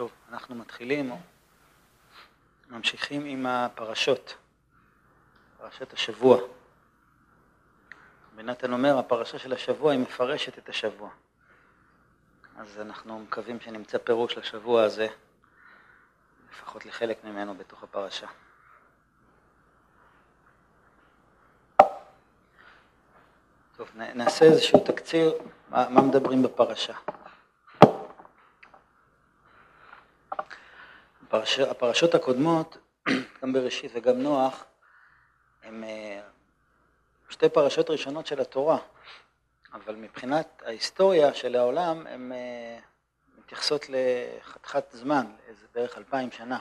[0.00, 1.12] טוב, אנחנו מתחילים,
[2.68, 4.36] ממשיכים עם הפרשות,
[5.58, 6.38] פרשת השבוע.
[8.34, 11.10] בנתן אומר, הפרשה של השבוע היא מפרשת את השבוע.
[12.56, 15.08] אז אנחנו מקווים שנמצא פירוש לשבוע הזה,
[16.50, 18.26] לפחות לחלק ממנו בתוך הפרשה.
[23.76, 25.32] טוב, נעשה איזשהו תקציר,
[25.68, 26.94] מה, מה מדברים בפרשה.
[31.30, 32.78] הפרש, הפרשות הקודמות,
[33.42, 34.64] גם בראשית וגם נוח,
[35.62, 36.20] הן אה,
[37.28, 38.78] שתי פרשות ראשונות של התורה,
[39.72, 42.78] אבל מבחינת ההיסטוריה של העולם הן אה,
[43.38, 46.58] מתייחסות לחתיכת זמן, איזה בערך אלפיים שנה.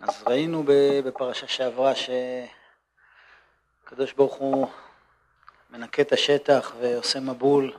[0.00, 0.64] אז ראינו
[1.04, 1.92] בפרשה שעברה
[3.84, 4.68] שהקדוש ברוך הוא
[5.70, 7.76] מנקה את השטח ועושה מבול,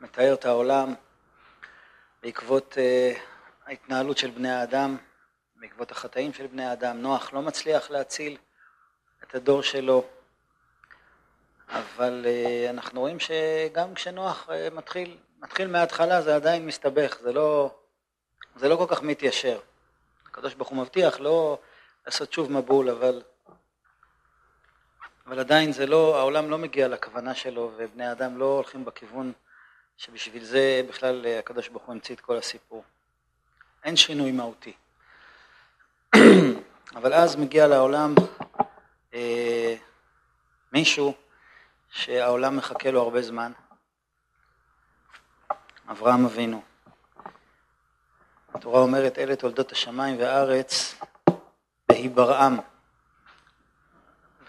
[0.00, 0.94] מתאר את העולם,
[2.22, 3.18] בעקבות uh,
[3.66, 4.96] ההתנהלות של בני האדם,
[5.56, 7.02] בעקבות החטאים של בני האדם.
[7.02, 8.36] נוח לא מצליח להציל
[9.24, 10.04] את הדור שלו,
[11.68, 17.74] אבל uh, אנחנו רואים שגם כשנוח uh, מתחיל, מתחיל מההתחלה זה עדיין מסתבך, זה לא,
[18.56, 19.60] זה לא כל כך מתיישר.
[20.26, 21.58] הקדוש ברוך הוא מבטיח לא
[22.06, 23.22] לעשות שוב מבול, אבל,
[25.26, 29.32] אבל עדיין זה לא, העולם לא מגיע לכוונה שלו ובני האדם לא הולכים בכיוון
[29.98, 32.84] שבשביל זה בכלל אה, הקדוש ברוך הוא המציא את כל הסיפור.
[33.84, 34.72] אין שינוי מהותי.
[36.96, 38.14] אבל אז מגיע לעולם
[39.14, 39.76] אה,
[40.72, 41.14] מישהו
[41.90, 43.52] שהעולם מחכה לו הרבה זמן,
[45.90, 46.62] אברהם אבינו.
[48.54, 50.94] התורה אומרת אלה תולדות השמיים והארץ
[51.88, 52.58] בהיברעם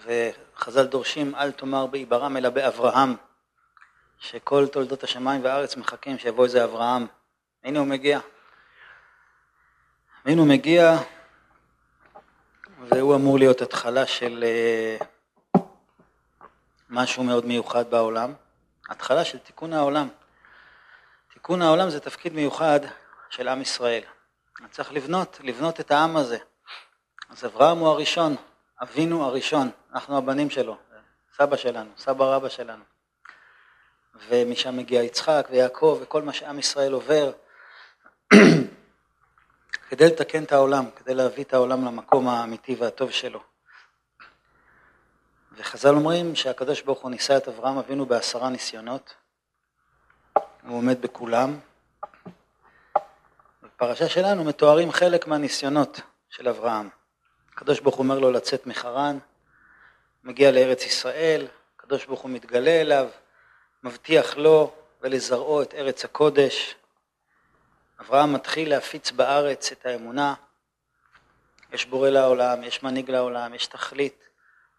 [0.05, 3.15] וחז"ל דורשים אל תאמר בהיברעם אלא באברהם
[4.19, 7.07] שכל תולדות השמיים והארץ מחכים שיבוא איזה אברהם.
[7.63, 8.19] הנה הוא מגיע.
[10.25, 10.97] והנה הוא מגיע,
[12.89, 14.97] והוא אמור להיות התחלה של אה,
[16.89, 18.33] משהו מאוד מיוחד בעולם.
[18.89, 20.07] התחלה של תיקון העולם.
[21.33, 22.79] תיקון העולם זה תפקיד מיוחד
[23.29, 24.01] של עם ישראל.
[24.71, 26.37] צריך לבנות, לבנות את העם הזה.
[27.29, 28.35] אז אברהם הוא הראשון,
[28.81, 30.77] אבינו הראשון, אנחנו הבנים שלו,
[31.37, 32.83] סבא שלנו, סבא רבא שלנו.
[34.27, 37.31] ומשם מגיע יצחק ויעקב וכל מה שעם ישראל עובר
[39.89, 43.39] כדי לתקן את העולם, כדי להביא את העולם למקום האמיתי והטוב שלו.
[45.57, 49.15] וחז"ל אומרים שהקדוש ברוך הוא ניסה את אברהם אבינו בעשרה ניסיונות,
[50.33, 51.59] הוא עומד בכולם.
[53.63, 56.89] בפרשה שלנו מתוארים חלק מהניסיונות של אברהם.
[57.53, 59.17] הקדוש ברוך הוא אומר לו לצאת מחרן,
[60.23, 63.09] מגיע לארץ ישראל, הקדוש ברוך הוא מתגלה אליו,
[63.83, 66.75] מבטיח לו ולזרעו את ארץ הקודש.
[67.99, 70.33] אברהם מתחיל להפיץ בארץ את האמונה.
[71.71, 74.29] יש בורא לעולם, יש מנהיג לעולם, יש תכלית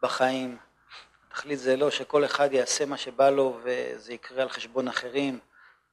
[0.02, 0.58] בחיים.
[1.28, 5.38] התכלית זה לא שכל אחד יעשה מה שבא לו וזה יקרה על חשבון אחרים.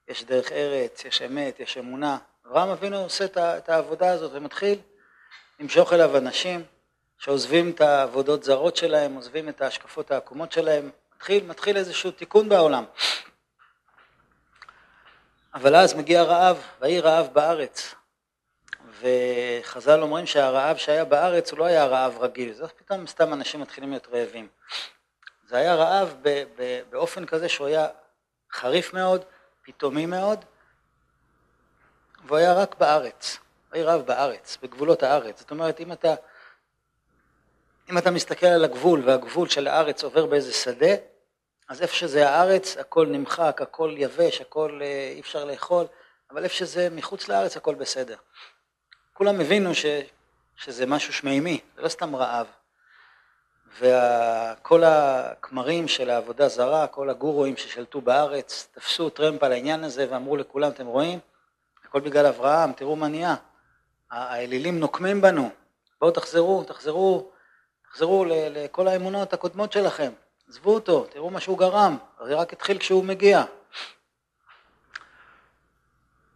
[0.08, 2.18] יש דרך ארץ, יש אמת, יש אמונה.
[2.48, 4.80] אברהם אבינו עושה את העבודה הזאת ומתחיל
[5.60, 6.64] למשוך אליו אנשים
[7.18, 12.86] שעוזבים את העבודות זרות שלהם, עוזבים את ההשקפות העקומות שלהם, מתחיל, מתחיל איזשהו תיקון בעולם.
[15.54, 17.96] אבל אז מגיע רעב, ויהי רעב בארץ.
[19.00, 23.90] וחז"ל אומרים שהרעב שהיה בארץ הוא לא היה רעב רגיל, זה פתאום סתם אנשים מתחילים
[23.90, 24.48] להיות רעבים.
[25.48, 27.88] זה היה רעב ב- ב- באופן כזה שהוא היה
[28.54, 29.26] חריף מאוד,
[29.64, 30.46] פתאומי מאוד,
[32.26, 33.38] והוא היה רק בארץ,
[33.72, 35.40] ויהי רעב בארץ, בגבולות הארץ.
[35.40, 36.16] זאת אומרת, אם אתה
[37.90, 40.96] אם אתה מסתכל על הגבול והגבול של הארץ עובר באיזה שדה,
[41.70, 45.86] אז איפה שזה הארץ הכל נמחק, הכל יבש, הכל אה, אי אפשר לאכול,
[46.32, 48.16] אבל איפה שזה מחוץ לארץ הכל בסדר.
[49.14, 49.86] כולם הבינו ש,
[50.56, 52.48] שזה משהו שמימי, זה לא סתם רעב.
[53.80, 60.38] וכל הכמרים של העבודה זרה, כל הגורואים ששלטו בארץ, תפסו טרמפ על העניין הזה ואמרו
[60.38, 61.20] לכולם, אתם רואים?
[61.86, 63.36] הכל בגלל אברהם, תראו מה נהיה.
[64.12, 65.50] האלילים נוקמים בנו,
[66.02, 67.32] בואו תחזרו, תחזרו
[67.92, 70.12] תחזרו לכל האמונות הקודמות שלכם,
[70.50, 73.44] עזבו אותו, תראו מה שהוא גרם, זה רק התחיל כשהוא מגיע.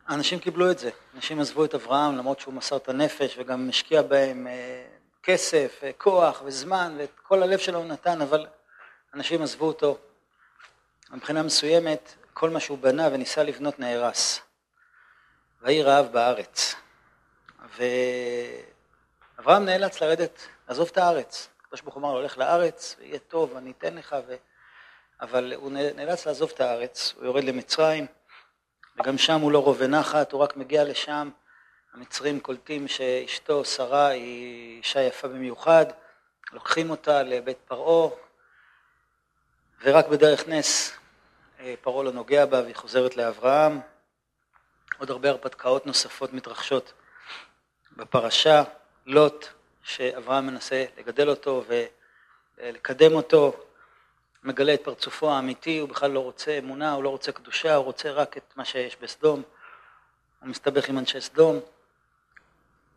[0.07, 4.01] האנשים קיבלו את זה, אנשים עזבו את אברהם למרות שהוא מסר את הנפש וגם השקיע
[4.01, 4.85] בהם אה,
[5.23, 8.47] כסף, אה, כוח וזמן ואת כל הלב שלו הוא נתן, אבל
[9.13, 9.97] אנשים עזבו אותו.
[11.11, 14.41] מבחינה מסוימת כל מה שהוא בנה וניסה לבנות נהרס.
[15.61, 16.75] ויהי רעב בארץ.
[17.77, 21.49] ואברהם נאלץ לרדת, לעזוב את הארץ.
[21.65, 24.35] הקדוש ברוך הוא אמר לו, הולך לארץ, ויהיה טוב, אני אתן לך, ו...
[25.21, 28.05] אבל הוא נאלץ לעזוב את הארץ, הוא יורד למצרים,
[28.99, 31.29] וגם שם הוא לא רובה נחת, הוא רק מגיע לשם,
[31.93, 35.85] המצרים קולטים שאשתו שרה היא אישה יפה במיוחד,
[36.51, 38.09] לוקחים אותה לבית פרעה,
[39.83, 40.93] ורק בדרך נס
[41.59, 43.79] אה, פרעה לא נוגע בה והיא חוזרת לאברהם.
[44.97, 46.93] עוד הרבה הרפתקאות נוספות מתרחשות
[47.97, 48.63] בפרשה.
[49.05, 49.47] לוט,
[49.83, 51.63] שאברהם מנסה לגדל אותו
[52.57, 53.53] ולקדם אותו,
[54.43, 58.11] מגלה את פרצופו האמיתי, הוא בכלל לא רוצה אמונה, הוא לא רוצה קדושה, הוא רוצה
[58.11, 59.43] רק את מה שיש בסדום.
[60.39, 61.59] הוא מסתבך עם אנשי סדום.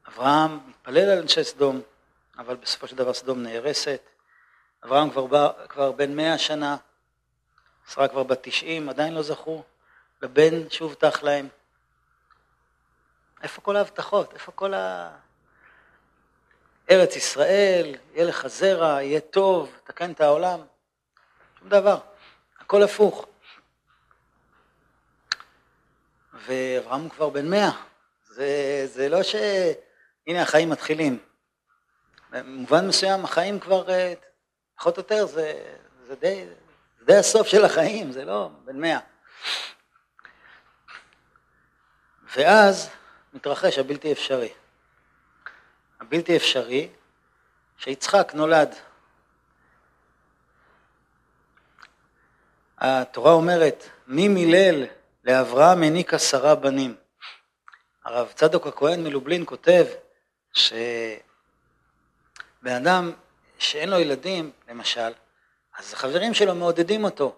[0.08, 1.80] אברהם מתפלל על אנשי סדום,
[2.38, 4.00] אבל בסופו של דבר סדום נהרסת.
[4.84, 6.76] אברהם כבר, בא, כבר בן מאה שנה,
[7.88, 9.62] שרה כבר בת תשעים, עדיין לא זכו
[10.22, 11.48] לבן שהובטח להם.
[13.42, 14.34] איפה כל ההבטחות?
[14.34, 15.10] איפה כל ה...
[16.90, 20.60] ארץ ישראל, יהיה לך זרע, יהיה טוב, תקן את העולם.
[21.58, 21.98] שום דבר,
[22.60, 23.26] הכל הפוך.
[26.46, 27.70] ואברהם הוא כבר בן מאה,
[28.28, 29.34] זה, זה לא ש...
[30.26, 31.18] הנה החיים מתחילים.
[32.30, 34.14] במובן מסוים החיים כבר, אה,
[34.76, 35.74] פחות או יותר, זה,
[36.06, 36.44] זה, די,
[36.98, 38.98] זה די הסוף של החיים, זה לא בן מאה.
[42.36, 42.90] ואז
[43.32, 44.52] מתרחש הבלתי אפשרי.
[46.00, 46.88] הבלתי אפשרי
[47.78, 48.74] שיצחק נולד.
[52.78, 54.86] התורה אומרת, מי מילל
[55.24, 56.94] לאברהם העניק עשרה בנים.
[58.04, 59.86] הרב צדוק הכהן מלובלין כותב
[60.52, 61.14] שבן
[62.64, 63.12] אדם
[63.58, 65.12] שאין לו ילדים, למשל,
[65.78, 67.36] אז החברים שלו מעודדים אותו.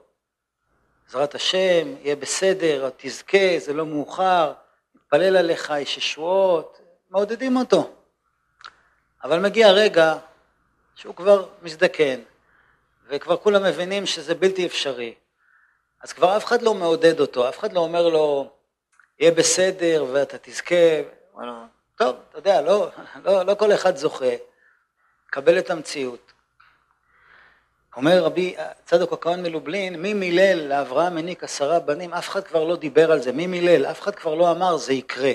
[1.05, 4.53] בעזרת השם, יהיה בסדר, תזכה, זה לא מאוחר,
[4.95, 6.81] נתפלל עליך, יש ישועות,
[7.11, 7.97] מעודדים אותו.
[9.25, 10.15] אבל מגיע רגע
[10.95, 12.21] שהוא כבר מזדקן,
[13.09, 15.15] וכבר כולם מבינים שזה בלתי אפשרי.
[16.03, 18.51] אז כבר אף אחד לא מעודד אותו, אף אחד לא אומר לו,
[19.19, 20.75] יהיה בסדר ואתה תזכה.
[21.35, 21.53] אומר לו,
[21.97, 22.89] טוב, אתה יודע, לא,
[23.25, 24.35] לא, לא כל אחד זוכה,
[25.31, 26.33] קבל את המציאות.
[27.97, 32.77] אומר רבי צדוק הכהן מלובלין, מי מילל לאברהם העניק עשרה בנים, אף אחד כבר לא
[32.77, 35.33] דיבר על זה, מי מילל, אף אחד כבר לא אמר זה יקרה.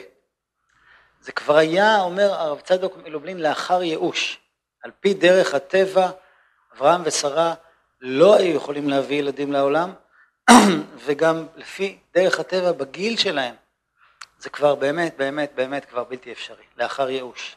[1.21, 4.39] זה כבר היה, אומר הרב צדוק מלובלין, לאחר ייאוש.
[4.83, 6.09] על פי דרך הטבע,
[6.75, 7.53] אברהם ושרה
[8.01, 9.93] לא היו יכולים להביא ילדים לעולם,
[11.05, 13.55] וגם לפי דרך הטבע בגיל שלהם,
[14.39, 17.55] זה כבר באמת, באמת, באמת כבר בלתי אפשרי, לאחר ייאוש.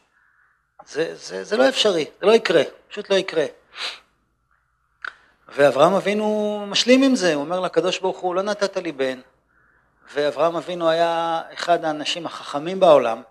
[0.85, 3.45] זה, זה, זה לא אפשרי, זה לא יקרה, פשוט לא יקרה.
[5.47, 9.19] ואברהם אבינו משלים עם זה, הוא אומר לקדוש ברוך הוא, לא נתת לי בן.
[10.13, 13.21] ואברהם אבינו היה אחד האנשים החכמים בעולם,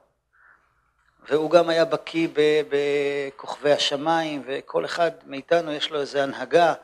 [1.29, 2.29] והוא גם היה בקיא
[2.69, 6.75] בכוכבי השמיים, וכל אחד מאיתנו יש לו איזו הנהגה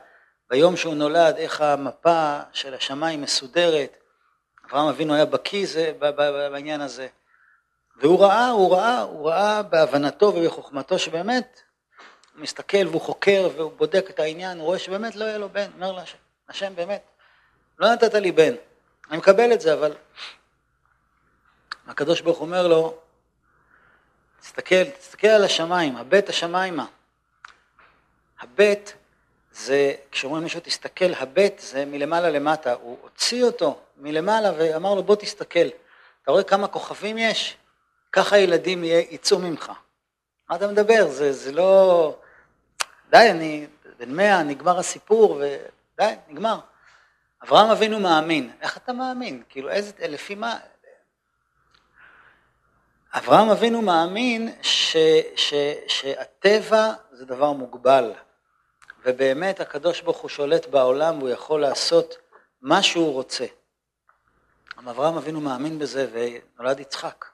[0.49, 3.97] ביום שהוא נולד, איך המפה של השמיים מסודרת.
[4.65, 5.67] אברהם אבינו היה בקיא
[6.51, 7.07] בעניין הזה.
[7.95, 11.61] והוא ראה, הוא ראה, הוא ראה בהבנתו ובחוכמתו שבאמת
[12.35, 15.71] הוא מסתכל והוא חוקר והוא בודק את העניין, הוא רואה שבאמת לא יהיה לו בן,
[15.75, 16.17] אומר להשם,
[16.49, 17.01] השם באמת,
[17.79, 18.53] לא נתת לי בן,
[19.09, 19.93] אני מקבל את זה, אבל
[21.87, 23.00] הקדוש ברוך הוא אומר לו,
[24.41, 26.85] תסתכל, תסתכל על השמיים, הבט השמיימה.
[28.39, 28.91] הבט
[29.51, 35.15] זה, כשאומרים מישהו תסתכל, הבט זה מלמעלה למטה, הוא הוציא אותו מלמעלה ואמר לו בוא
[35.15, 35.67] תסתכל,
[36.23, 37.57] אתה רואה כמה כוכבים יש?
[38.11, 39.71] ככה ילדים יצאו ממך.
[40.49, 41.07] מה אתה מדבר?
[41.07, 42.15] זה, זה לא...
[43.09, 43.67] די, אני
[43.99, 46.59] בן מאה, נגמר הסיפור, ודי, נגמר.
[47.43, 48.51] אברהם אבינו מאמין.
[48.61, 49.43] איך אתה מאמין?
[49.49, 50.57] כאילו, איזה, לפי מה?
[53.13, 54.97] אברהם אבינו מאמין ש,
[55.35, 55.53] ש,
[55.87, 58.13] שהטבע זה דבר מוגבל,
[59.05, 62.17] ובאמת הקדוש ברוך הוא שולט בעולם והוא יכול לעשות
[62.61, 63.45] מה שהוא רוצה.
[64.89, 67.25] אברהם אבינו מאמין בזה ונולד יצחק.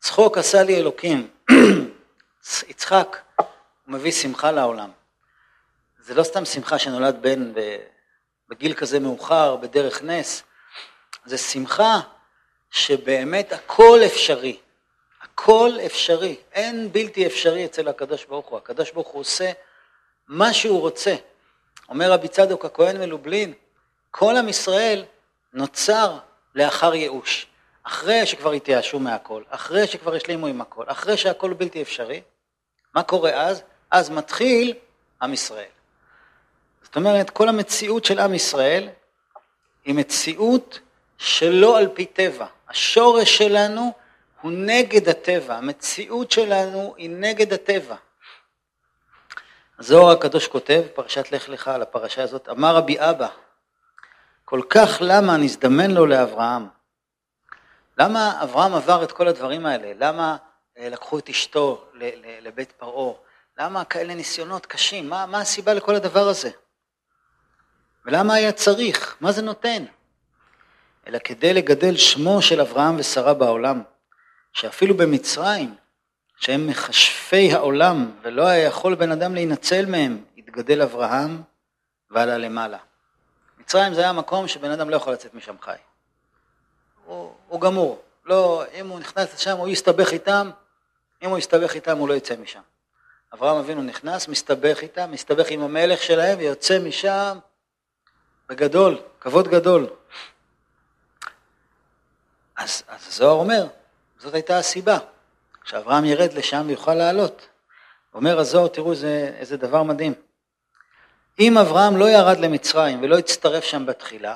[0.00, 1.30] צחוק עשה לי אלוקים.
[2.68, 3.46] יצחק, הוא
[3.86, 4.90] מביא שמחה לעולם.
[5.98, 7.52] זה לא סתם שמחה שנולד בן
[8.48, 10.42] בגיל כזה מאוחר, בדרך נס,
[11.24, 12.00] זה שמחה
[12.70, 14.58] שבאמת הכל אפשרי.
[15.40, 18.58] הכל אפשרי, אין בלתי אפשרי אצל הקדוש ברוך הוא.
[18.58, 19.52] הקדוש ברוך הוא עושה
[20.28, 21.14] מה שהוא רוצה.
[21.88, 23.52] אומר רבי צדוק הכהן מלובלין,
[24.10, 25.04] כל עם ישראל
[25.52, 26.18] נוצר
[26.54, 27.46] לאחר ייאוש.
[27.82, 32.22] אחרי שכבר התייאשו מהכל, אחרי שכבר השלימו עם הכל, אחרי שהכל בלתי אפשרי,
[32.94, 33.62] מה קורה אז?
[33.90, 34.74] אז מתחיל
[35.22, 35.64] עם ישראל.
[36.82, 38.88] זאת אומרת, כל המציאות של עם ישראל
[39.84, 40.80] היא מציאות
[41.18, 42.46] שלא על פי טבע.
[42.68, 43.92] השורש שלנו
[44.46, 47.96] הוא נגד הטבע, המציאות שלנו היא נגד הטבע.
[49.78, 53.28] הזוהר הקדוש כותב, פרשת לך לך על הפרשה הזאת, אמר רבי אבא,
[54.44, 56.66] כל כך למה נזדמן לו לאברהם,
[57.98, 59.92] למה אברהם עבר את כל הדברים האלה?
[59.98, 60.36] למה
[60.78, 61.84] אה, לקחו את אשתו
[62.40, 63.14] לבית פרעה?
[63.58, 65.08] למה כאלה ניסיונות קשים?
[65.08, 66.50] מה, מה הסיבה לכל הדבר הזה?
[68.04, 69.16] ולמה היה צריך?
[69.20, 69.84] מה זה נותן?
[71.06, 73.82] אלא כדי לגדל שמו של אברהם ושרה בעולם,
[74.56, 75.74] שאפילו במצרים,
[76.36, 81.42] שהם מכשפי העולם ולא היה יכול בן אדם להינצל מהם, התגדל אברהם
[82.10, 82.78] ועלה למעלה.
[83.58, 85.76] מצרים זה היה מקום שבן אדם לא יכול לצאת משם חי.
[87.04, 88.02] הוא, הוא גמור.
[88.24, 90.50] לא, אם הוא נכנס לשם, הוא יסתבך איתם,
[91.22, 92.60] אם הוא יסתבך איתם, הוא לא יצא משם.
[93.34, 97.38] אברהם אבינו נכנס, מסתבך איתם, מסתבך עם המלך שלהם, ויוצא משם
[98.48, 99.86] בגדול, כבוד גדול.
[102.56, 103.66] אז, אז הזוהר אומר,
[104.18, 104.98] זאת הייתה הסיבה,
[105.64, 107.48] שאברהם ירד לשם ויוכל לעלות.
[108.14, 110.14] אומר הזוהר, תראו איזה, איזה דבר מדהים.
[111.40, 114.34] אם אברהם לא ירד למצרים ולא הצטרף שם בתחילה,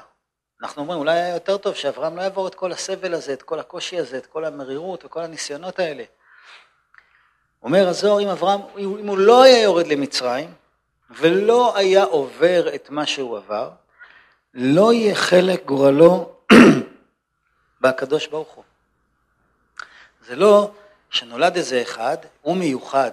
[0.62, 3.58] אנחנו אומרים, אולי היה יותר טוב שאברהם לא יעבור את כל הסבל הזה, את כל
[3.58, 6.04] הקושי הזה, את כל המרירות וכל הניסיונות האלה.
[7.62, 10.54] אומר הזוהר, אם אברהם, אם הוא לא היה יורד למצרים
[11.10, 13.70] ולא היה עובר את מה שהוא עבר,
[14.54, 16.32] לא יהיה חלק גורלו
[17.80, 18.64] בקדוש ברוך הוא.
[20.30, 20.70] זה לא
[21.10, 23.10] שנולד איזה אחד, הוא מיוחד.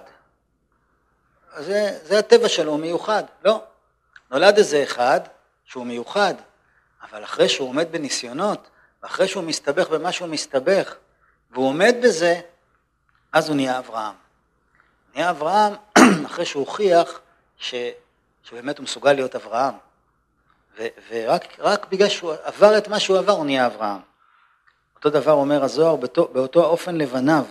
[1.56, 3.22] זה, זה הטבע שלו, הוא מיוחד.
[3.44, 3.62] לא.
[4.30, 5.20] נולד איזה אחד
[5.64, 6.34] שהוא מיוחד,
[7.02, 8.68] אבל אחרי שהוא עומד בניסיונות,
[9.02, 10.94] ואחרי שהוא מסתבך במה שהוא מסתבך,
[11.50, 12.40] והוא עומד בזה,
[13.32, 14.14] אז הוא נהיה אברהם.
[15.14, 15.74] נהיה אברהם
[16.26, 17.20] אחרי שהוא הוכיח
[17.56, 17.74] ש,
[18.42, 19.74] שבאמת הוא מסוגל להיות אברהם.
[20.78, 24.07] ו, ורק בגלל שהוא עבר את מה שהוא עבר, הוא נהיה אברהם.
[24.98, 27.44] אותו דבר אומר הזוהר, באותו, באותו האופן לבניו,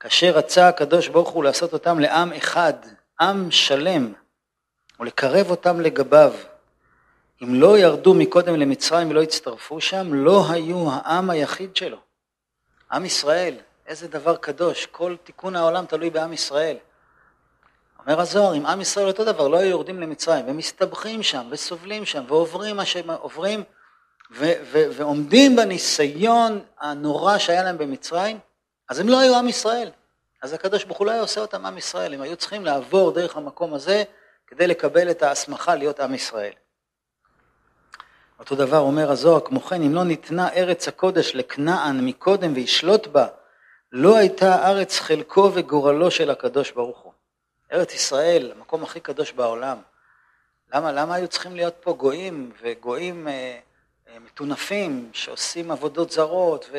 [0.00, 2.72] כאשר רצה הקדוש ברוך הוא לעשות אותם לעם אחד,
[3.20, 4.12] עם שלם,
[5.00, 6.32] ולקרב אותם לגביו.
[7.42, 11.98] אם לא ירדו מקודם למצרים ולא הצטרפו שם, לא היו העם היחיד שלו.
[12.92, 13.54] עם ישראל,
[13.86, 16.76] איזה דבר קדוש, כל תיקון העולם תלוי בעם ישראל.
[17.98, 22.24] אומר הזוהר, אם עם ישראל אותו דבר, לא היו יורדים למצרים, ומסתבכים שם, וסובלים שם,
[22.28, 23.64] ועוברים מה שהם עוברים,
[24.30, 28.38] ו- ו- ועומדים בניסיון הנורא שהיה להם במצרים,
[28.88, 29.90] אז הם לא היו עם ישראל.
[30.42, 33.36] אז הקדוש ברוך הוא לא היה עושה אותם עם ישראל, הם היו צריכים לעבור דרך
[33.36, 34.04] המקום הזה
[34.46, 36.52] כדי לקבל את ההסמכה להיות עם ישראל.
[38.38, 43.26] אותו דבר אומר הזוהר, כמו כן, אם לא ניתנה ארץ הקודש לכנען מקודם וישלוט בה,
[43.92, 47.12] לא הייתה ארץ חלקו וגורלו של הקדוש ברוך הוא.
[47.72, 49.78] ארץ ישראל, המקום הכי קדוש בעולם.
[50.74, 53.58] למה, למה היו צריכים להיות פה גויים וגויים אה,
[54.18, 56.68] מטונפים שעושים עבודות זרות?
[56.72, 56.78] ו...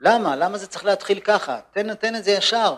[0.00, 0.36] למה?
[0.36, 1.60] למה זה צריך להתחיל ככה?
[1.72, 2.76] תן, תן את זה ישר.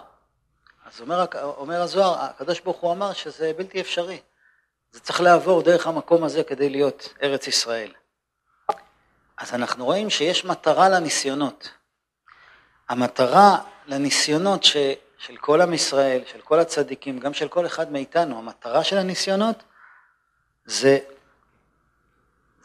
[0.86, 4.20] אז אומר, אומר הזוהר, הקדוש ברוך הוא אמר שזה בלתי אפשרי.
[4.92, 7.92] זה צריך לעבור דרך המקום הזה כדי להיות ארץ ישראל.
[9.38, 11.70] אז אנחנו רואים שיש מטרה לניסיונות.
[12.88, 14.76] המטרה לניסיונות ש,
[15.18, 19.62] של כל עם ישראל, של כל הצדיקים, גם של כל אחד מאיתנו, המטרה של הניסיונות
[20.64, 20.98] זה,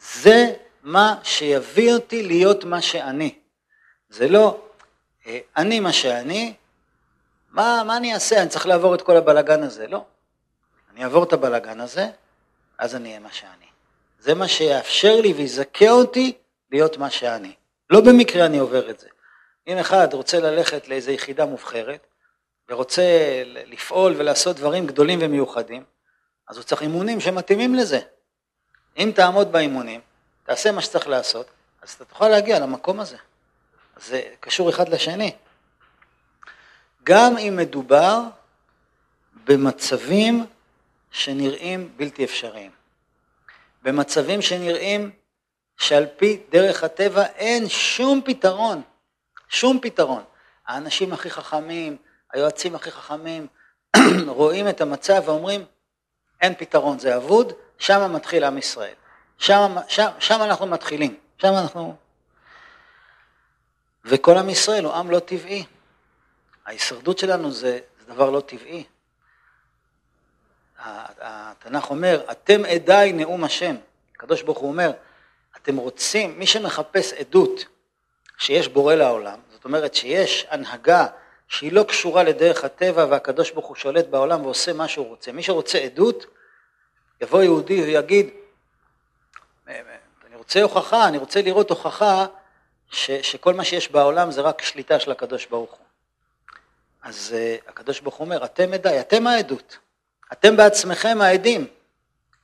[0.02, 3.34] זה מה שיביא אותי להיות מה שאני.
[4.08, 4.60] זה לא
[5.26, 6.54] אה, אני מה שאני,
[7.50, 8.42] מה, מה אני אעשה?
[8.42, 9.86] אני צריך לעבור את כל הבלגן הזה.
[9.86, 10.04] לא.
[10.92, 12.08] אני אעבור את הבלגן הזה,
[12.78, 13.66] אז אני אהיה מה שאני.
[14.20, 16.32] זה מה שיאפשר לי ויזכה אותי
[16.70, 17.52] להיות מה שאני.
[17.90, 19.08] לא במקרה אני עובר את זה.
[19.66, 22.06] אם אחד רוצה ללכת לאיזו יחידה מובחרת,
[22.68, 23.02] ורוצה
[23.46, 25.84] לפעול ולעשות דברים גדולים ומיוחדים,
[26.48, 28.00] אז הוא צריך אימונים שמתאימים לזה.
[28.96, 30.00] אם תעמוד באימונים,
[30.44, 31.46] תעשה מה שצריך לעשות,
[31.82, 33.16] אז אתה תוכל להגיע למקום הזה.
[33.96, 35.32] זה קשור אחד לשני.
[37.04, 38.20] גם אם מדובר
[39.44, 40.46] במצבים
[41.10, 42.70] שנראים בלתי אפשריים.
[43.82, 45.10] במצבים שנראים
[45.76, 48.82] שעל פי דרך הטבע אין שום פתרון,
[49.48, 50.22] שום פתרון.
[50.66, 51.96] האנשים הכי חכמים,
[52.32, 53.46] היועצים הכי חכמים,
[54.26, 55.64] רואים את המצב ואומרים,
[56.40, 58.94] אין פתרון, זה אבוד, שם מתחיל עם ישראל.
[59.38, 61.96] שם, שם, שם אנחנו מתחילים, שם אנחנו...
[64.04, 65.64] וכל עם ישראל הוא עם לא טבעי.
[66.66, 68.84] ההישרדות שלנו זה, זה דבר לא טבעי.
[70.78, 73.76] התנ"ך אומר, אתם עדיי נאום השם.
[74.16, 74.92] הקדוש ברוך הוא אומר,
[75.56, 77.64] אתם רוצים, מי שמחפש עדות
[78.38, 81.06] שיש בורא לעולם, זאת אומרת שיש הנהגה
[81.48, 85.32] שהיא לא קשורה לדרך הטבע והקדוש ברוך הוא שולט בעולם ועושה מה שהוא רוצה.
[85.32, 86.26] מי שרוצה עדות,
[87.22, 88.30] יבוא יהודי ויגיד,
[89.68, 92.26] אני רוצה הוכחה, אני רוצה לראות הוכחה
[92.90, 95.86] ש, שכל מה שיש בעולם זה רק שליטה של הקדוש ברוך הוא.
[97.02, 99.78] אז uh, הקדוש ברוך הוא אומר, אתם עדיי, אתם העדות,
[100.32, 101.66] אתם בעצמכם העדים,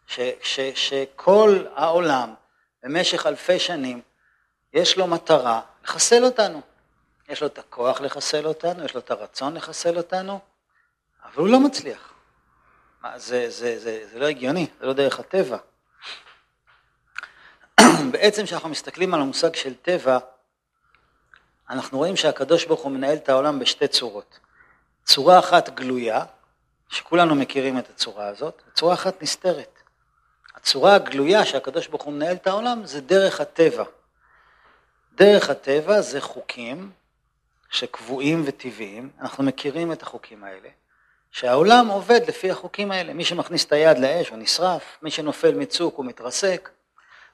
[0.06, 2.35] ש, ש, שכל העולם
[2.82, 4.00] במשך אלפי שנים
[4.73, 6.61] יש לו מטרה לחסל אותנו.
[7.28, 10.40] יש לו את הכוח לחסל אותנו, יש לו את הרצון לחסל אותנו,
[11.25, 12.17] אבל הוא לא מצליח.
[13.02, 15.56] מה, זה, זה, זה, זה לא הגיוני, זה לא דרך הטבע.
[18.12, 20.18] בעצם כשאנחנו מסתכלים על המושג של טבע,
[21.70, 24.38] אנחנו רואים שהקדוש ברוך הוא מנהל את העולם בשתי צורות.
[25.04, 26.24] צורה אחת גלויה,
[26.88, 29.78] שכולנו מכירים את הצורה הזאת, וצורה אחת נסתרת.
[30.54, 33.84] הצורה הגלויה שהקדוש ברוך הוא מנהל את העולם זה דרך הטבע.
[35.14, 36.90] דרך הטבע זה חוקים
[37.70, 40.68] שקבועים וטבעיים, אנחנו מכירים את החוקים האלה,
[41.30, 45.97] שהעולם עובד לפי החוקים האלה, מי שמכניס את היד לאש הוא נשרף, מי שנופל מצוק
[45.97, 46.70] הוא מתרסק,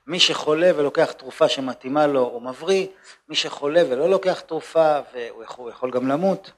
[0.06, 2.86] מי שחולה ולוקח תרופה שמתאימה לו הוא מבריא,
[3.28, 6.50] מי שחולה ולא לוקח תרופה והוא יכול, יכול גם למות.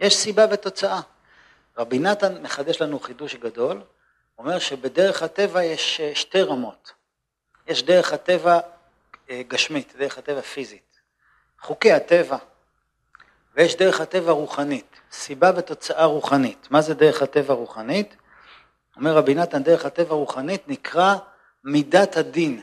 [0.00, 1.00] יש סיבה ותוצאה.
[1.78, 6.92] רבי נתן מחדש לנו חידוש גדול, הוא אומר שבדרך הטבע יש אה, שתי רמות.
[7.66, 8.60] יש דרך הטבע
[9.30, 11.00] אה, גשמית, דרך הטבע פיזית.
[11.60, 12.36] חוקי הטבע,
[13.54, 16.68] ויש דרך הטבע רוחנית, סיבה ותוצאה רוחנית.
[16.70, 18.16] מה זה דרך הטבע רוחנית?
[18.96, 21.16] אומר רבי נתן, דרך הטבע רוחנית נקרא
[21.64, 22.62] מידת הדין.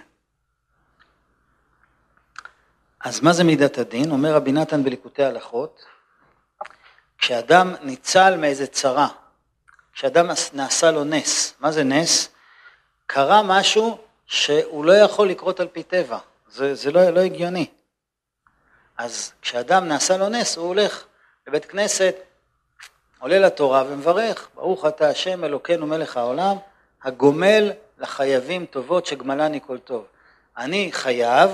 [3.00, 4.12] אז מה זה מידת הדין?
[4.12, 5.86] אומר רבי נתן בליקוטי הלכות,
[7.17, 9.08] כשאדם ניצל מאיזה צרה,
[9.94, 12.29] כשאדם נעשה לו נס, מה זה נס?
[13.06, 16.17] קרה משהו שהוא לא יכול לקרות על פי טבע,
[16.50, 17.67] זה, זה לא, לא הגיוני.
[18.98, 21.06] אז כשאדם נעשה לו נס, הוא הולך
[21.48, 22.16] לבית כנסת,
[23.20, 26.58] עולה לתורה ומברך, ברוך אתה השם אלוקינו מלך העולם,
[27.04, 30.06] הגומל לחייבים טובות שגמלני כל טוב.
[30.58, 31.51] אני חייב,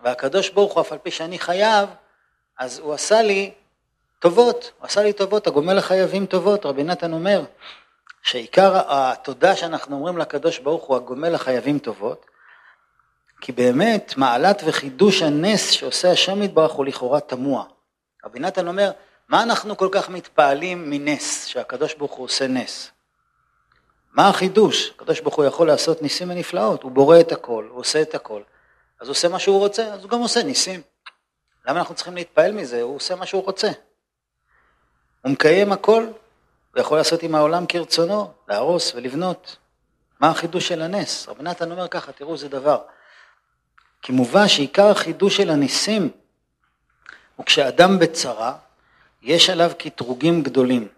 [0.00, 1.88] והקדוש ברוך הוא, אף על פי שאני חייב,
[2.58, 3.52] אז הוא עשה לי
[4.18, 7.42] טובות, הוא עשה לי טובות, הגומל לחייבים טובות, רבי נתן אומר
[8.22, 12.26] שעיקר התודה שאנחנו אומרים לקדוש ברוך הוא הגומל לחייבים טובות,
[13.40, 17.64] כי באמת מעלת וחידוש הנס שעושה השם יתברך הוא לכאורה תמוה.
[18.24, 18.90] רבי נתן אומר,
[19.28, 22.90] מה אנחנו כל כך מתפעלים מנס, שהקדוש ברוך הוא עושה נס?
[24.12, 24.90] מה החידוש?
[24.90, 28.42] הקדוש ברוך הוא יכול לעשות ניסים ונפלאות, הוא בורא את הכל, הוא עושה את הכל,
[29.00, 30.80] אז הוא עושה מה שהוא רוצה, אז הוא גם עושה ניסים.
[31.66, 32.82] למה אנחנו צריכים להתפעל מזה?
[32.82, 33.68] הוא עושה מה שהוא רוצה.
[35.22, 36.06] הוא מקיים הכל,
[36.74, 39.56] הוא יכול לעשות עם העולם כרצונו, להרוס ולבנות.
[40.20, 41.28] מה החידוש של הנס?
[41.28, 42.78] רבי נתן אומר ככה, תראו איזה דבר.
[44.02, 46.10] כי מובא שעיקר החידוש של הניסים
[47.36, 48.56] הוא כשאדם בצרה,
[49.22, 50.88] יש עליו קטרוגים גדולים.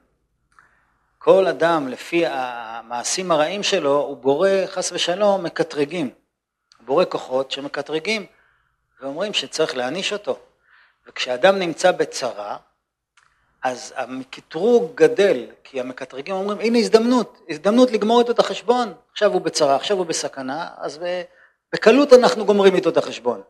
[1.18, 6.10] כל אדם לפי המעשים הרעים שלו הוא בורא חס ושלום מקטרגים.
[6.78, 8.26] הוא בורא כוחות שמקטרגים
[9.00, 10.38] ואומרים שצריך להעניש אותו.
[11.06, 12.56] וכשאדם נמצא בצרה,
[13.62, 19.40] אז הקטרוג גדל, כי המקטרגים אומרים הנה הזדמנות, הזדמנות לגמור איתו את החשבון, עכשיו הוא
[19.40, 21.00] בצרה, עכשיו הוא בסכנה, אז
[21.72, 23.42] בקלות אנחנו גומרים איתו את החשבון.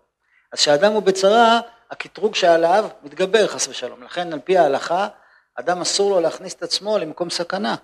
[0.53, 4.03] אז כשאדם הוא בצרה, הקטרוג שעליו מתגבר חס ושלום.
[4.03, 5.09] לכן על פי ההלכה,
[5.55, 7.77] אדם אסור לו להכניס את עצמו למקום סכנה.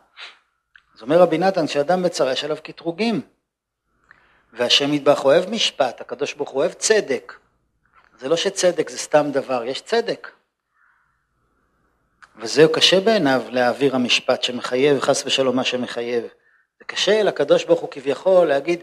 [0.97, 3.21] אז אומר רבי נתן, כשאדם בצרה יש עליו קטרוגים.
[4.53, 7.33] והשם ידבח אוהב משפט, הקדוש ברוך הוא אוהב צדק.
[8.19, 10.31] זה לא שצדק זה סתם דבר, יש צדק.
[12.39, 16.23] וזהו קשה בעיניו להעביר המשפט שמחייב, חס ושלום מה שמחייב.
[16.79, 18.81] זה קשה לקדוש ברוך הוא כביכול להגיד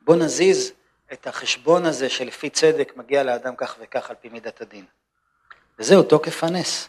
[0.00, 0.72] בוא נזיז
[1.12, 4.84] את החשבון הזה שלפי צדק מגיע לאדם כך וכך על פי מידת הדין.
[5.78, 6.88] וזהו תוקף הנס,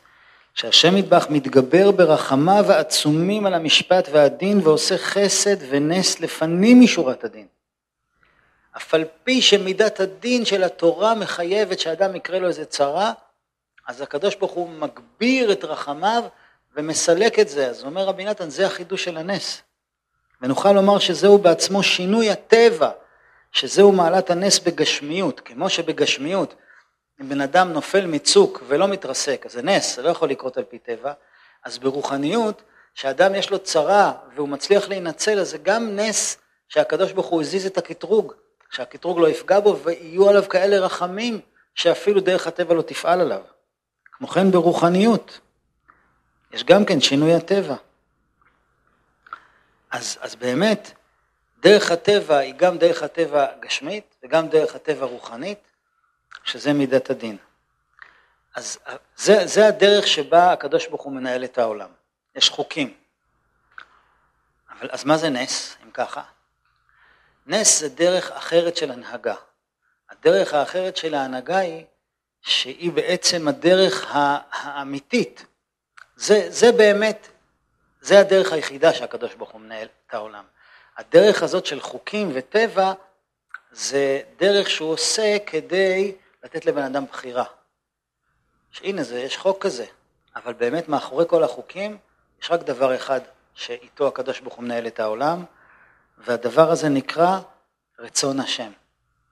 [0.53, 7.47] שהשם מטבח מתגבר ברחמיו העצומים על המשפט והדין ועושה חסד ונס לפנים משורת הדין.
[8.77, 13.13] אף על פי שמידת הדין של התורה מחייבת שאדם יקרה לו איזה צרה,
[13.87, 16.23] אז הקדוש ברוך הוא מגביר את רחמיו
[16.75, 17.69] ומסלק את זה.
[17.69, 19.61] אז אומר רבי נתן, זה החידוש של הנס.
[20.41, 22.89] ונוכל לומר שזהו בעצמו שינוי הטבע
[23.51, 26.55] שזהו מעלת הנס בגשמיות, כמו שבגשמיות
[27.21, 30.63] אם בן אדם נופל מצוק ולא מתרסק, אז זה נס, זה לא יכול לקרות על
[30.63, 31.13] פי טבע,
[31.63, 32.61] אז ברוחניות,
[32.93, 36.37] שאדם יש לו צרה והוא מצליח להינצל, אז זה גם נס
[36.69, 38.33] שהקדוש ברוך הוא הזיז את הקטרוג,
[38.71, 41.39] שהקטרוג לא יפגע בו ויהיו עליו כאלה רחמים
[41.75, 43.41] שאפילו דרך הטבע לא תפעל עליו.
[44.11, 45.39] כמו כן ברוחניות,
[46.53, 47.75] יש גם כן שינוי הטבע.
[49.91, 50.91] אז, אז באמת,
[51.59, 55.59] דרך הטבע היא גם דרך הטבע גשמית וגם דרך הטבע רוחנית,
[56.43, 57.37] שזה מידת הדין.
[58.55, 58.79] אז
[59.15, 61.89] זה, זה הדרך שבה הקדוש ברוך הוא מנהל את העולם.
[62.35, 62.93] יש חוקים.
[64.69, 66.23] אבל אז מה זה נס, אם ככה?
[67.47, 69.35] נס זה דרך אחרת של הנהגה.
[70.09, 71.85] הדרך האחרת של ההנהגה היא
[72.41, 74.05] שהיא בעצם הדרך
[74.51, 75.45] האמיתית.
[76.15, 77.27] זה, זה באמת,
[78.01, 80.43] זה הדרך היחידה שהקדוש ברוך הוא מנהל את העולם.
[80.99, 82.93] הדרך הזאת של חוקים וטבע
[83.71, 87.43] זה דרך שהוא עושה כדי לתת לבן אדם בחירה.
[88.71, 89.85] שהנה זה, יש חוק כזה,
[90.35, 91.97] אבל באמת מאחורי כל החוקים
[92.41, 93.19] יש רק דבר אחד
[93.53, 95.43] שאיתו הקדוש ברוך הוא מנהל את העולם,
[96.17, 97.39] והדבר הזה נקרא
[97.99, 98.71] רצון השם.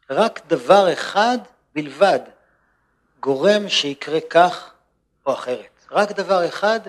[0.10, 1.38] רק דבר אחד
[1.76, 2.20] בלבד
[3.20, 4.72] גורם שיקרה כך
[5.26, 5.86] או אחרת.
[5.92, 6.80] רק דבר אחד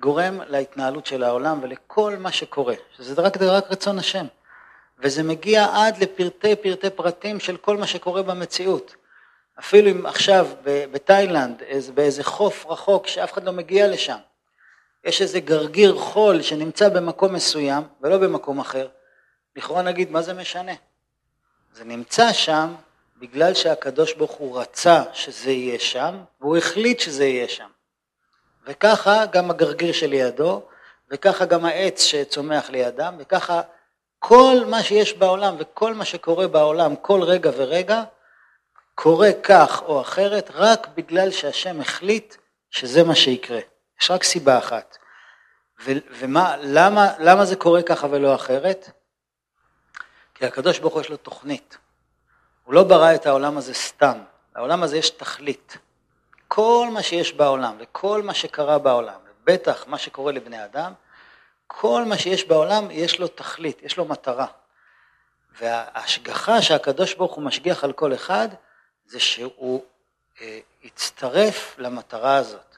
[0.00, 4.26] גורם להתנהלות של העולם ולכל מה שקורה, שזה רק, רק רצון השם.
[4.98, 8.94] וזה מגיע עד לפרטי פרטי פרטים של כל מה שקורה במציאות.
[9.58, 11.62] אפילו אם עכשיו בתאילנד,
[11.94, 14.16] באיזה חוף רחוק שאף אחד לא מגיע לשם,
[15.04, 18.88] יש איזה גרגיר חול שנמצא במקום מסוים ולא במקום אחר,
[19.56, 20.72] לכאורה נגיד מה זה משנה?
[21.72, 22.74] זה נמצא שם
[23.16, 27.68] בגלל שהקדוש ברוך הוא רצה שזה יהיה שם והוא החליט שזה יהיה שם.
[28.66, 30.62] וככה גם הגרגיר שלידו,
[31.10, 33.60] וככה גם העץ שצומח לידם, וככה
[34.18, 38.02] כל מה שיש בעולם וכל מה שקורה בעולם כל רגע ורגע
[38.94, 42.34] קורה כך או אחרת רק בגלל שהשם החליט
[42.70, 43.60] שזה מה שיקרה.
[44.02, 44.98] יש רק סיבה אחת.
[45.84, 48.90] ו- ומה, למה, למה זה קורה ככה ולא אחרת?
[50.34, 51.78] כי הקדוש ברוך הוא יש לו תוכנית.
[52.64, 54.18] הוא לא ברא את העולם הזה סתם,
[54.56, 55.78] לעולם הזה יש תכלית.
[56.54, 60.92] כל מה שיש בעולם וכל מה שקרה בעולם, ובטח מה שקורה לבני אדם,
[61.66, 64.46] כל מה שיש בעולם יש לו תכלית, יש לו מטרה.
[65.60, 68.48] וההשגחה שהקדוש ברוך הוא משגיח על כל אחד,
[69.06, 69.84] זה שהוא
[70.40, 72.76] אה, יצטרף למטרה הזאת,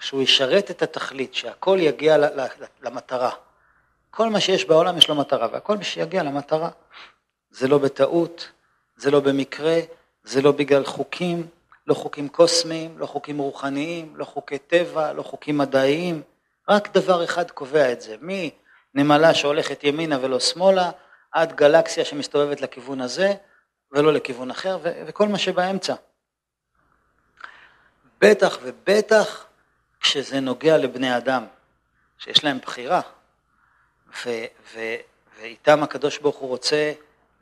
[0.00, 2.16] שהוא ישרת את התכלית, שהכל יגיע
[2.82, 3.30] למטרה.
[4.10, 6.70] כל מה שיש בעולם יש לו מטרה, והכל שיגיע למטרה.
[7.50, 8.50] זה לא בטעות,
[8.96, 9.80] זה לא במקרה,
[10.22, 11.46] זה לא בגלל חוקים,
[11.86, 16.22] לא חוקים קוסמיים, לא חוקים רוחניים, לא חוקי טבע, לא חוקים מדעיים,
[16.68, 18.16] רק דבר אחד קובע את זה,
[18.94, 20.90] מנמלה שהולכת ימינה ולא שמאלה,
[21.32, 23.34] עד גלקסיה שמסתובבת לכיוון הזה
[23.92, 25.94] ולא לכיוון אחר, ו- וכל מה שבאמצע.
[28.20, 29.46] בטח ובטח
[30.00, 31.46] כשזה נוגע לבני אדם,
[32.18, 33.00] שיש להם בחירה,
[34.26, 34.44] ו-
[34.74, 34.96] ו-
[35.38, 36.92] ואיתם הקדוש ברוך הוא רוצה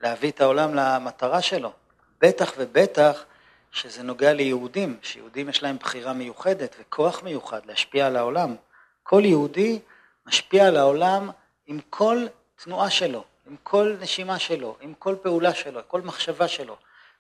[0.03, 1.73] להביא את העולם למטרה שלו.
[2.21, 3.25] בטח ובטח
[3.73, 8.57] שזה נוגע ליהודים, שיהודים יש להם בחירה מיוחדת וכוח מיוחד להשפיע על העולם.
[9.03, 9.81] כל יהודי
[10.27, 11.31] משפיע על העולם
[11.67, 12.27] עם כל
[12.65, 16.77] תנועה שלו, עם כל נשימה שלו, עם כל פעולה שלו, כל מחשבה שלו.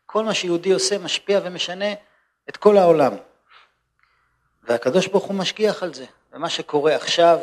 [0.06, 1.92] כל מה שיהודי עושה משפיע ומשנה
[2.48, 3.12] את כל העולם.
[4.62, 7.38] והקדוש ברוך הוא משגיח על זה, ומה שקורה עכשיו,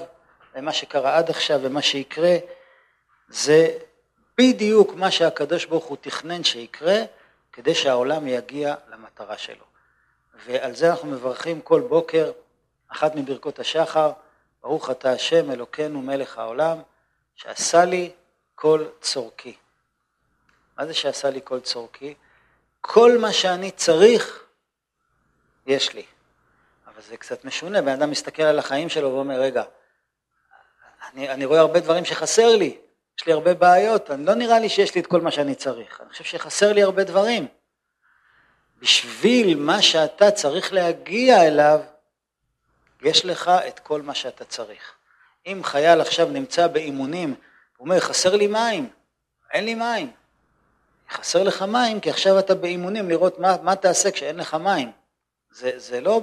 [0.56, 2.38] ומה שקרה עד עכשיו, ומה שיקרה,
[3.28, 3.78] זה
[4.38, 6.96] בדיוק מה שהקדוש ברוך הוא תכנן שיקרה,
[7.54, 9.66] כדי שהעולם יגיע למטרה שלו.
[10.46, 12.32] ועל זה אנחנו מברכים כל בוקר,
[12.88, 14.12] אחת מברכות השחר,
[14.62, 16.82] ברוך אתה השם אלוקינו מלך העולם,
[17.36, 18.12] שעשה לי
[18.56, 19.56] כל צורכי.
[20.78, 22.14] מה זה שעשה לי כל צורכי?
[22.82, 24.44] כל מה שאני צריך,
[25.66, 26.06] יש לי.
[26.88, 29.64] אבל זה קצת משונה, בן אדם מסתכל על החיים שלו ואומר, רגע,
[31.14, 32.78] אני, אני רואה הרבה דברים שחסר לי,
[33.20, 36.02] יש לי הרבה בעיות, אני לא נראה לי שיש לי את כל מה שאני צריך,
[36.02, 37.48] אני חושב שחסר לי הרבה דברים.
[38.82, 41.80] בשביל מה שאתה צריך להגיע אליו,
[43.02, 44.94] יש לך את כל מה שאתה צריך.
[45.48, 47.36] אם חייל עכשיו נמצא באימונים,
[47.78, 48.90] הוא אומר, חסר לי מים,
[49.54, 50.12] אין לי מים.
[51.12, 54.92] חסר לך מים כי עכשיו אתה באימונים לראות מה, מה תעשה כשאין לך מים.
[55.52, 56.22] זה, זה לא,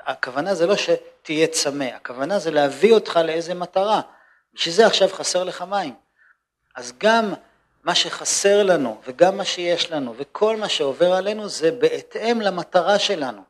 [0.00, 4.00] הכוונה זה לא שתהיה צמא, הכוונה זה להביא אותך לאיזה מטרה.
[4.54, 6.01] בשביל זה עכשיו חסר לך מים.
[6.74, 7.34] אז גם
[7.84, 13.42] מה שחסר לנו וגם מה שיש לנו וכל מה שעובר עלינו זה בהתאם למטרה שלנו.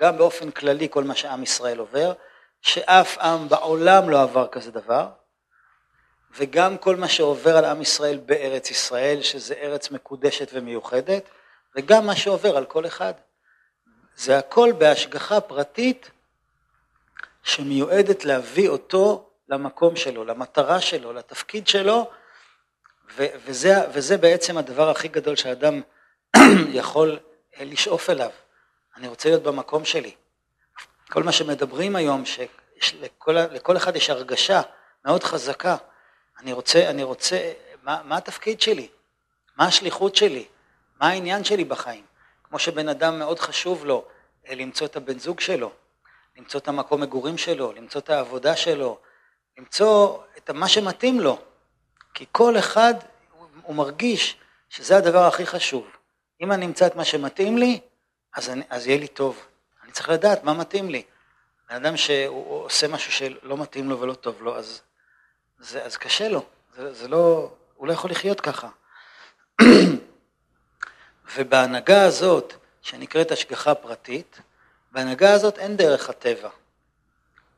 [0.00, 2.12] גם באופן כללי כל מה שעם ישראל עובר,
[2.60, 5.08] שאף עם בעולם לא עבר כזה דבר,
[6.36, 11.28] וגם כל מה שעובר על עם ישראל בארץ ישראל, שזה ארץ מקודשת ומיוחדת,
[11.76, 13.12] וגם מה שעובר על כל אחד.
[14.16, 16.10] זה הכל בהשגחה פרטית
[17.42, 22.10] שמיועדת להביא אותו למקום שלו, למטרה שלו, לתפקיד שלו,
[23.16, 25.80] וזה, וזה בעצם הדבר הכי גדול שאדם
[26.80, 27.18] יכול
[27.60, 28.30] לשאוף אליו.
[28.96, 30.14] אני רוצה להיות במקום שלי.
[31.10, 32.22] כל מה שמדברים היום,
[32.80, 34.60] שלכל אחד יש הרגשה
[35.04, 35.76] מאוד חזקה.
[36.40, 38.88] אני רוצה, אני רוצה, מה, מה התפקיד שלי?
[39.56, 40.44] מה השליחות שלי?
[41.00, 42.04] מה העניין שלי בחיים?
[42.44, 44.04] כמו שבן אדם מאוד חשוב לו
[44.48, 45.70] אה, למצוא את הבן זוג שלו,
[46.36, 48.98] למצוא את המקום מגורים שלו, למצוא את העבודה שלו,
[49.58, 51.38] למצוא את מה שמתאים לו.
[52.14, 52.94] כי כל אחד
[53.62, 54.36] הוא מרגיש
[54.68, 55.86] שזה הדבר הכי חשוב.
[56.40, 57.80] אם אני אמצא את מה שמתאים לי,
[58.34, 59.46] אז, אני, אז יהיה לי טוב.
[59.84, 61.02] אני צריך לדעת מה מתאים לי.
[61.68, 64.82] בן אדם שהוא עושה משהו שלא מתאים לו ולא טוב לו, אז,
[65.58, 66.44] זה, אז קשה לו.
[66.76, 68.68] זה, זה לא, הוא לא יכול לחיות ככה.
[71.36, 74.40] ובהנהגה הזאת, שנקראת השגחה פרטית,
[74.92, 76.48] בהנהגה הזאת אין דרך הטבע.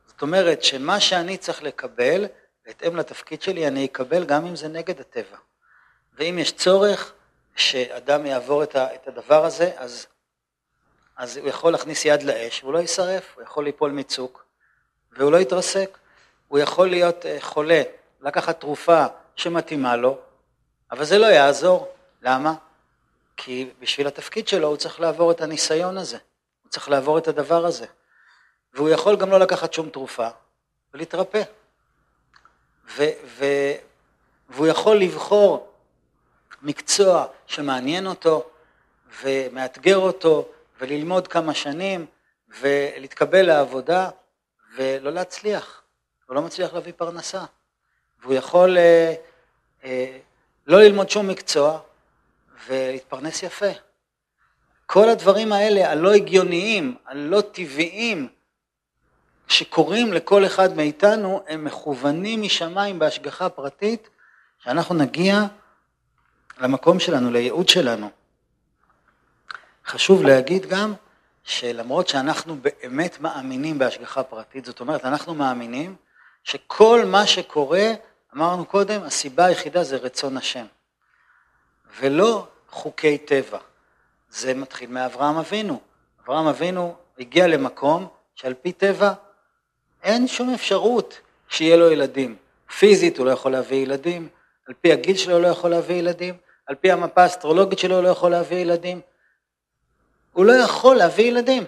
[0.07, 2.27] זאת אומרת שמה שאני צריך לקבל,
[2.67, 5.37] בהתאם לתפקיד שלי, אני אקבל גם אם זה נגד הטבע.
[6.15, 7.13] ואם יש צורך
[7.57, 10.07] שאדם יעבור את הדבר הזה, אז,
[11.17, 14.45] אז הוא יכול להכניס יד לאש, והוא לא יישרף, הוא יכול ליפול מצוק,
[15.13, 15.99] והוא לא יתרסק.
[16.49, 17.83] הוא יכול להיות אה, חולה,
[18.21, 20.19] לקחת תרופה שמתאימה לו,
[20.91, 21.89] אבל זה לא יעזור.
[22.23, 22.55] למה?
[23.37, 26.19] כי בשביל התפקיד שלו הוא צריך לעבור את הניסיון הזה,
[26.63, 27.87] הוא צריך לעבור את הדבר הזה.
[28.75, 30.29] והוא יכול גם לא לקחת שום תרופה
[30.95, 31.43] ולהתרפא.
[32.97, 33.45] ו, ו,
[34.49, 35.73] והוא יכול לבחור
[36.63, 38.45] מקצוע שמעניין אותו
[39.23, 40.49] ומאתגר אותו
[40.81, 42.07] וללמוד כמה שנים
[42.61, 44.11] ולהתקבל לעבודה
[44.77, 45.83] ולא להצליח,
[46.27, 47.45] הוא לא מצליח להביא פרנסה.
[48.23, 49.15] והוא יכול אה,
[49.85, 50.19] אה,
[50.67, 51.81] לא ללמוד שום מקצוע
[52.67, 53.71] ולהתפרנס יפה.
[54.87, 58.29] כל הדברים האלה הלא הגיוניים, הלא טבעיים,
[59.49, 64.09] שקורים לכל אחד מאיתנו, הם מכוונים משמיים בהשגחה פרטית,
[64.59, 65.43] שאנחנו נגיע
[66.59, 68.11] למקום שלנו, לייעוד שלנו.
[69.87, 70.95] חשוב להגיד גם
[71.45, 75.97] שלמרות שאנחנו באמת מאמינים בהשגחה פרטית, זאת אומרת, אנחנו מאמינים
[76.45, 77.93] שכל מה שקורה,
[78.37, 80.67] אמרנו קודם, הסיבה היחידה זה רצון השם,
[82.01, 83.59] ולא חוקי טבע.
[84.31, 85.81] זה מתחיל מאברהם אבינו.
[86.25, 89.13] אברהם אבינו הגיע למקום שעל פי טבע
[90.07, 92.37] אין שום אפשרות שיהיה לו ילדים.
[92.79, 94.29] פיזית הוא לא יכול להביא ילדים,
[94.69, 96.35] על פי הגיל שלו הוא לא יכול להביא ילדים,
[96.67, 99.01] על פי המפה האסטרולוגית שלו הוא לא יכול להביא ילדים.
[100.33, 101.65] הוא לא יכול להביא ילדים.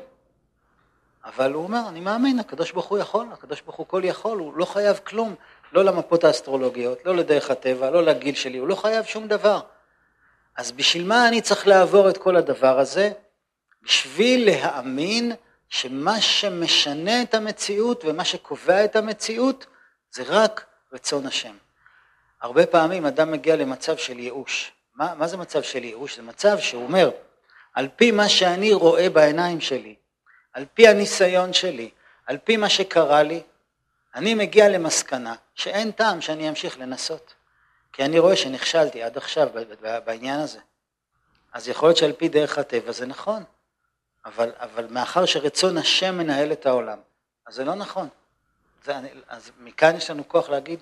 [1.24, 4.53] אבל הוא אומר, אני מאמין, הקדוש ברוך הוא יכול, הקדוש ברוך הוא כל יכול, הוא
[4.57, 5.35] לא חייב כלום,
[5.72, 9.61] לא למפות האסטרולוגיות, לא לדרך הטבע, לא לגיל שלי, הוא לא חייב שום דבר.
[10.57, 13.11] אז בשביל מה אני צריך לעבור את כל הדבר הזה?
[13.83, 15.33] בשביל להאמין
[15.68, 19.66] שמה שמשנה את המציאות ומה שקובע את המציאות
[20.12, 21.57] זה רק רצון השם.
[22.40, 24.72] הרבה פעמים אדם מגיע למצב של ייאוש.
[24.94, 26.16] מה, מה זה מצב של ייאוש?
[26.16, 27.11] זה מצב שהוא אומר,
[27.74, 29.94] על פי מה שאני רואה בעיניים שלי,
[30.52, 31.90] על פי הניסיון שלי,
[32.26, 33.42] על פי מה שקרה לי,
[34.14, 37.35] אני מגיע למסקנה שאין טעם שאני אמשיך לנסות.
[37.92, 39.48] כי אני רואה שנכשלתי עד עכשיו
[40.04, 40.59] בעניין הזה.
[41.52, 43.44] אז יכול להיות שעל פי דרך הטבע זה נכון,
[44.24, 46.98] אבל, אבל מאחר שרצון השם מנהל את העולם,
[47.46, 48.09] אז זה לא נכון.
[48.85, 50.78] זה, אני, אז מכאן יש לנו כוח להגיד,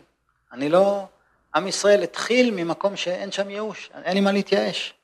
[0.53, 1.07] אני לא,
[1.55, 4.95] עם ישראל התחיל ממקום שאין שם ייאוש, אין לי מה להתייאש.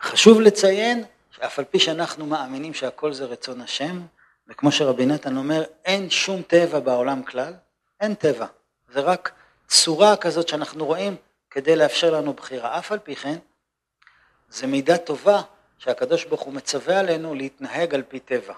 [0.00, 4.00] חשוב לציין שאף על פי שאנחנו מאמינים שהכל זה רצון השם,
[4.48, 7.54] וכמו שרבי נתן אומר, אין שום טבע בעולם כלל,
[8.00, 8.46] אין טבע.
[8.88, 9.32] זה רק
[9.68, 11.16] צורה כזאת שאנחנו רואים
[11.50, 12.78] כדי לאפשר לנו בחירה.
[12.78, 13.38] אף על פי כן,
[14.50, 15.42] זה מידה טובה
[15.78, 18.54] שהקדוש ברוך הוא מצווה עלינו להתנהג על פי טבע.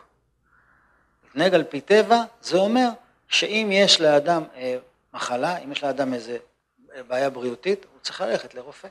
[1.25, 2.89] להתנהג על פי טבע זה אומר
[3.29, 4.77] שאם יש לאדם אה,
[5.15, 6.39] מחלה, אם יש לאדם איזה
[7.07, 8.89] בעיה בריאותית, הוא צריך ללכת לרופא.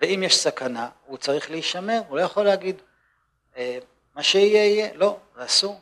[0.00, 2.76] ואם יש סכנה, הוא צריך להישמר, הוא לא יכול להגיד
[3.56, 3.78] אה,
[4.14, 5.80] מה שיהיה יהיה, לא, זה אסור.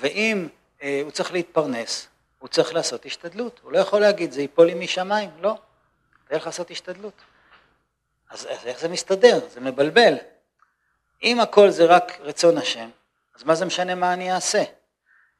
[0.00, 0.48] ואם
[0.82, 3.60] אה, הוא צריך להתפרנס, הוא צריך לעשות השתדלות.
[3.62, 5.56] הוא לא יכול להגיד, זה ייפול לי משמיים, לא.
[6.28, 7.14] צריך לעשות השתדלות.
[8.32, 9.48] אז, אז איך זה מסתדר?
[9.48, 10.14] זה מבלבל.
[11.22, 12.90] אם הכל זה רק רצון השם,
[13.36, 14.62] אז מה זה משנה מה אני אעשה?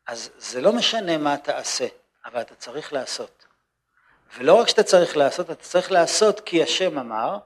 [0.07, 1.87] אז זה לא משנה מה תעשה,
[2.25, 3.47] אבל אתה צריך לעשות.
[4.39, 7.39] ולא רק שאתה צריך לעשות, אתה צריך לעשות כי השם אמר,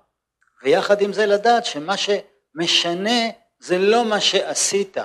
[0.63, 3.21] ויחד עם זה לדעת שמה שמשנה
[3.59, 4.97] זה לא מה שעשית,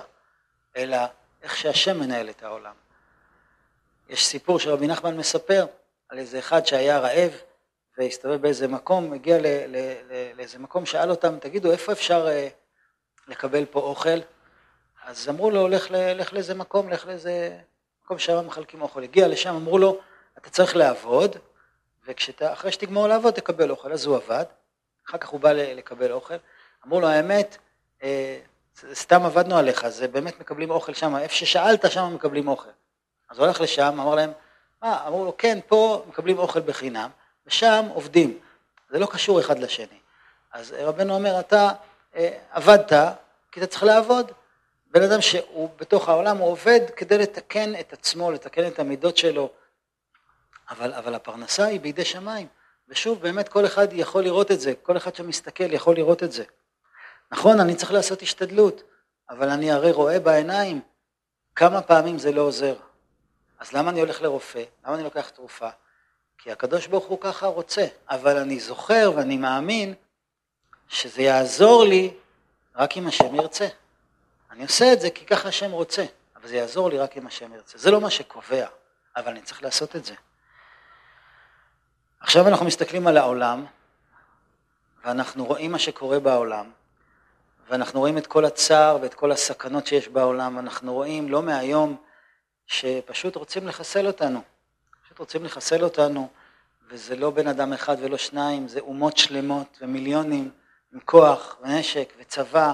[0.76, 0.98] אלא
[1.42, 2.74] איך שהשם מנהל את העולם.
[4.10, 5.66] יש סיפור שרבי נחמן מספר
[6.10, 7.32] על איזה אחד שהיה רעב
[8.02, 9.38] והסתובב באיזה מקום, הגיע
[10.38, 12.48] לאיזה מקום, שאל אותם, תגידו, איפה אפשר אה,
[13.28, 14.20] לקבל פה אוכל?
[15.04, 17.58] אז אמרו לו, לך, לך לאיזה מקום, לך לאיזה
[18.06, 19.04] מקום שם מחלקים אוכל.
[19.04, 20.00] הגיע לשם, אמרו לו,
[20.38, 21.36] אתה צריך לעבוד,
[22.08, 23.92] ואחרי שתגמור לעבוד תקבל אוכל.
[23.92, 24.46] אז הוא עבד,
[25.08, 26.36] אחר כך הוא בא לקבל אוכל.
[26.86, 27.58] אמרו לו, האמת,
[28.04, 28.40] אה,
[28.94, 32.70] סתם עבדנו עליך, זה באמת מקבלים אוכל שם, איפה ששאלת, שם מקבלים אוכל.
[33.30, 34.32] אז הוא הולך לשם, אמר להם,
[34.82, 35.08] מה?
[35.08, 37.10] אמרו לו, כן, פה מקבלים אוכל בחינם,
[37.52, 38.40] ושם עובדים.
[38.90, 40.00] זה לא קשור אחד לשני.
[40.52, 41.70] אז רבנו אומר, אתה
[42.16, 42.92] אה, עבדת,
[43.52, 44.32] כי אתה צריך לעבוד.
[44.92, 49.50] בן אדם שהוא בתוך העולם, הוא עובד כדי לתקן את עצמו, לתקן את המידות שלו,
[50.70, 52.48] אבל, אבל הפרנסה היא בידי שמיים.
[52.90, 56.44] ושוב, באמת כל אחד יכול לראות את זה, כל אחד שמסתכל יכול לראות את זה.
[57.32, 58.84] נכון, אני צריך לעשות השתדלות,
[59.30, 60.82] אבל אני הרי רואה בעיניים
[61.56, 62.76] כמה פעמים זה לא עוזר.
[63.60, 64.64] אז למה אני הולך לרופא?
[64.86, 65.70] למה אני לוקח תרופה?
[66.44, 69.94] כי הקדוש ברוך הוא ככה רוצה, אבל אני זוכר ואני מאמין
[70.88, 72.14] שזה יעזור לי
[72.76, 73.68] רק אם השם ירצה.
[74.52, 77.54] אני עושה את זה כי ככה השם רוצה, אבל זה יעזור לי רק אם השם
[77.54, 77.78] ירצה.
[77.78, 78.68] זה לא מה שקובע,
[79.16, 80.14] אבל אני צריך לעשות את זה.
[82.20, 83.66] עכשיו אנחנו מסתכלים על העולם,
[85.04, 86.72] ואנחנו רואים מה שקורה בעולם,
[87.70, 91.98] ואנחנו רואים את כל הצער ואת כל הסכנות שיש בעולם, ואנחנו רואים לא מהיום
[92.68, 94.51] שפשוט רוצים לחסל אותנו.
[95.22, 96.30] רוצים לחסל אותנו,
[96.88, 100.52] וזה לא בן אדם אחד ולא שניים, זה אומות שלמות ומיליונים
[100.94, 102.74] עם כוח ונשק וצבא,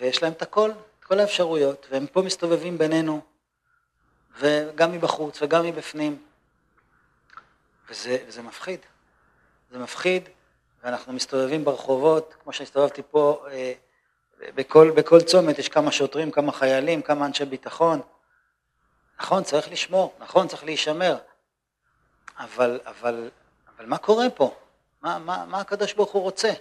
[0.00, 3.20] ויש להם את הכל, את כל האפשרויות, והם פה מסתובבים בינינו,
[4.38, 6.22] וגם מבחוץ וגם מבפנים,
[7.88, 8.80] וזה, וזה מפחיד.
[9.70, 10.28] זה מפחיד,
[10.84, 13.72] ואנחנו מסתובבים ברחובות, כמו שהסתובבתי פה, אה,
[14.54, 18.00] בכל, בכל צומת יש כמה שוטרים, כמה חיילים, כמה אנשי ביטחון.
[19.20, 21.16] נכון, צריך לשמור, נכון, צריך להישמר,
[22.38, 23.30] אבל, אבל,
[23.76, 24.54] אבל מה קורה פה?
[25.02, 26.52] מה, מה, מה הקדוש ברוך הוא רוצה?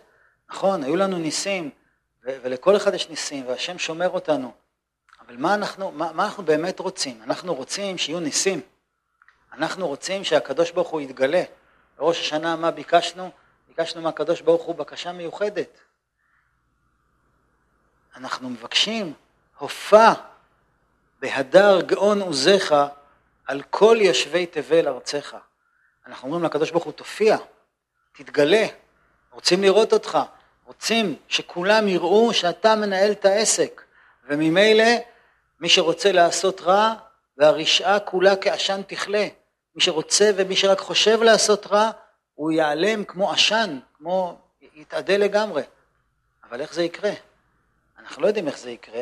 [0.50, 1.70] נכון, היו לנו ניסים,
[2.26, 4.52] ו- ולכל אחד יש ניסים, והשם שומר אותנו,
[5.26, 7.22] אבל מה אנחנו, מה, מה אנחנו באמת רוצים?
[7.24, 8.62] אנחנו רוצים שיהיו ניסים,
[9.54, 11.44] אנחנו רוצים שהקדוש ברוך הוא יתגלה.
[11.98, 13.32] בראש השנה מה ביקשנו?
[13.68, 15.80] ביקשנו מהקדוש ברוך הוא בקשה מיוחדת.
[18.16, 19.14] אנחנו מבקשים,
[19.58, 20.14] הופע
[21.20, 22.76] בהדר גאון עוזיך
[23.48, 25.36] על כל יושבי תבל ארצך.
[26.08, 27.38] אנחנו אומרים לקדוש ברוך הוא, תופיע,
[28.12, 28.66] תתגלה,
[29.32, 30.18] רוצים לראות אותך,
[30.66, 33.82] רוצים שכולם יראו שאתה מנהל את העסק,
[34.30, 34.86] וממילא
[35.60, 36.94] מי שרוצה לעשות רע,
[37.38, 39.28] והרשעה כולה כעשן תכלה.
[39.76, 41.92] מי שרוצה ומי שרק חושב לעשות רע,
[42.36, 44.38] הוא ייעלם כמו עשן, כמו
[44.76, 45.64] יתאדה לגמרי.
[46.44, 47.12] אבל איך זה יקרה?
[48.00, 49.02] אנחנו לא יודעים איך זה יקרה,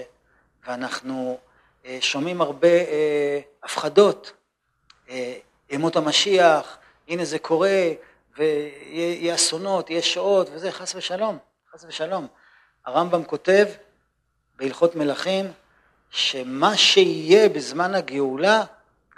[0.68, 1.40] ואנחנו
[1.86, 4.34] אה, שומעים הרבה אה, הפחדות,
[5.10, 5.38] אה,
[5.70, 6.78] ימות המשיח,
[7.10, 7.92] הנה זה קורה,
[8.38, 11.38] ויהיה אסונות, יהיה שעות וזה, חס ושלום,
[11.74, 12.28] חס ושלום.
[12.86, 13.68] הרמב"ם כותב
[14.56, 15.52] בהלכות מלכים,
[16.10, 18.64] שמה שיהיה בזמן הגאולה,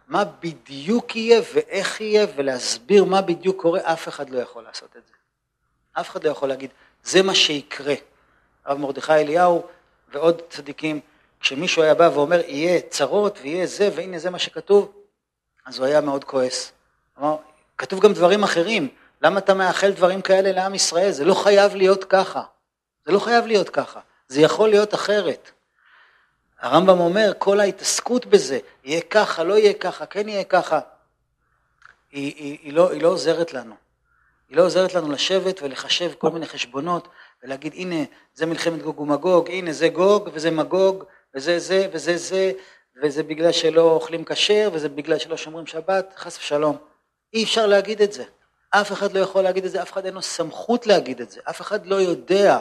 [0.08, 5.08] מה בדיוק יהיה ואיך יהיה, ולהסביר מה בדיוק קורה, אף אחד לא יכול לעשות את
[5.08, 5.14] זה.
[5.94, 6.70] אף אחד לא יכול להגיד,
[7.04, 7.94] זה מה שיקרה.
[8.66, 9.64] הרב מרדכי אליהו
[10.12, 11.00] ועוד צדיקים,
[11.40, 14.92] כשמישהו היה בא ואומר, יהיה צרות ויהיה זה, והנה זה מה שכתוב,
[15.66, 16.72] אז הוא היה מאוד כועס.
[17.20, 17.38] אמר,
[17.82, 18.88] כתוב גם דברים אחרים,
[19.22, 21.12] למה אתה מאחל דברים כאלה לעם ישראל?
[21.12, 22.42] זה לא חייב להיות ככה.
[23.06, 25.52] זה לא חייב להיות ככה, זה יכול להיות אחרת.
[26.60, 30.80] הרמב"ם אומר, כל ההתעסקות בזה, יהיה ככה, לא יהיה ככה, כן יהיה ככה,
[32.12, 33.76] היא, היא, היא, לא, היא לא עוזרת לנו.
[34.50, 37.08] היא לא עוזרת לנו לשבת ולחשב כל מיני חשבונות
[37.44, 41.04] ולהגיד, הנה, זה מלחמת גוג ומגוג, הנה, זה גוג וזה מגוג,
[41.36, 42.52] וזה זה וזה זה,
[43.04, 46.91] וזה בגלל שלא אוכלים כשר, וזה בגלל שלא שומרים שבת, חס ושלום.
[47.34, 48.24] אי אפשר להגיד את זה.
[48.70, 51.42] אף אחד לא יכול להגיד את זה, אף אחד אין לו סמכות להגיד את זה,
[51.50, 52.60] אף אחד לא יודע.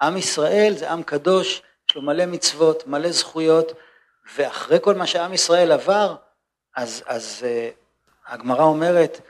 [0.00, 3.72] עם ישראל זה עם קדוש, יש לו מלא מצוות, מלא זכויות,
[4.36, 6.16] ואחרי כל מה שעם ישראל עבר,
[6.76, 9.20] אז, אז uh, הגמרא אומרת,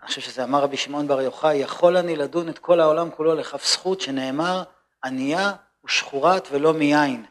[0.00, 3.34] אני חושב שזה אמר רבי שמעון בר יוחאי, יכול אני לדון את כל העולם כולו
[3.34, 4.62] לכף זכות, שנאמר,
[5.04, 5.52] ענייה
[5.84, 7.24] ושחורת ולא מיין.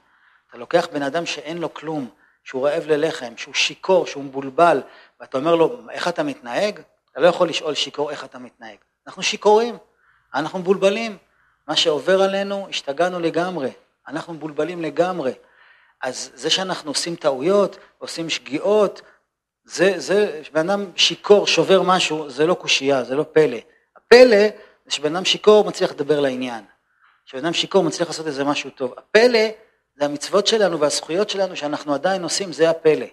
[0.50, 2.10] אתה לוקח בן אדם שאין לו כלום,
[2.48, 4.82] שהוא רעב ללחם, שהוא שיכור, שהוא מבולבל,
[5.20, 6.80] ואתה אומר לו, איך אתה מתנהג?
[7.12, 8.78] אתה לא יכול לשאול שיכור איך אתה מתנהג.
[9.08, 9.78] אנחנו שיכורים,
[10.34, 11.18] אנחנו מבולבלים.
[11.68, 13.72] מה שעובר עלינו, השתגענו לגמרי.
[14.08, 15.32] אנחנו מבולבלים לגמרי.
[16.04, 19.02] אז זה שאנחנו עושים טעויות, עושים שגיאות,
[19.64, 23.58] זה, זה, שבן אדם שיכור שובר משהו, זה לא קושייה, זה לא פלא.
[23.98, 24.48] הפלא
[24.86, 26.64] זה שבן אדם שיכור מצליח לדבר לעניין.
[27.26, 28.94] שבן אדם שיכור מצליח לעשות איזה משהו טוב.
[28.98, 29.40] הפלא
[29.98, 33.06] זה המצוות שלנו והזכויות שלנו שאנחנו עדיין עושים, זה הפלא.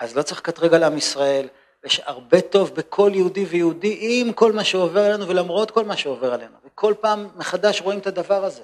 [0.00, 1.48] אז לא צריך לקטרג על עם ישראל,
[1.84, 6.34] יש הרבה טוב בכל יהודי ויהודי עם כל מה שעובר עלינו ולמרות כל מה שעובר
[6.34, 6.56] עלינו.
[6.64, 8.62] וכל פעם מחדש רואים את הדבר הזה.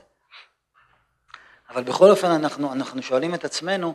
[1.71, 3.95] אבל בכל אופן אנחנו, אנחנו שואלים את עצמנו,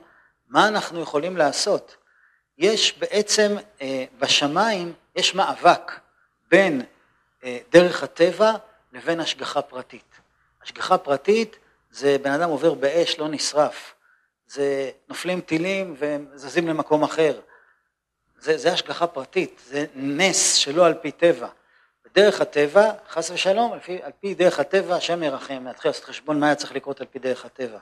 [0.50, 1.96] מה אנחנו יכולים לעשות?
[2.58, 5.92] יש בעצם אה, בשמיים, יש מאבק
[6.52, 6.82] בין
[7.44, 8.52] אה, דרך הטבע
[8.94, 10.20] לבין השגחה פרטית.
[10.64, 11.58] השגחה פרטית
[11.92, 13.94] זה בן אדם עובר באש, לא נשרף.
[14.48, 17.40] זה נופלים טילים וזזים למקום אחר.
[18.40, 21.48] זה, זה השגחה פרטית, זה נס שלא על פי טבע.
[22.06, 26.40] בדרך הטבע, חס ושלום, על פי, על פי דרך הטבע, השם ירחם, להתחיל לעשות חשבון
[26.40, 27.80] מה היה צריך לקרות על פי דרך הטבע.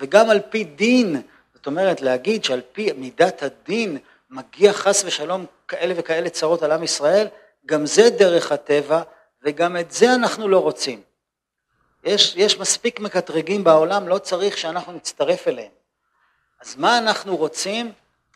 [0.00, 1.22] וגם על פי דין,
[1.54, 3.98] זאת אומרת להגיד שעל פי מידת הדין
[4.30, 7.26] מגיע חס ושלום כאלה וכאלה צרות על עם ישראל,
[7.66, 9.02] גם זה דרך הטבע,
[9.42, 11.07] וגם את זה אנחנו לא רוצים.
[12.04, 15.72] יש, יש מספיק מקטרגים בעולם, לא צריך שאנחנו נצטרף אליהם.
[16.60, 17.92] אז מה אנחנו רוצים?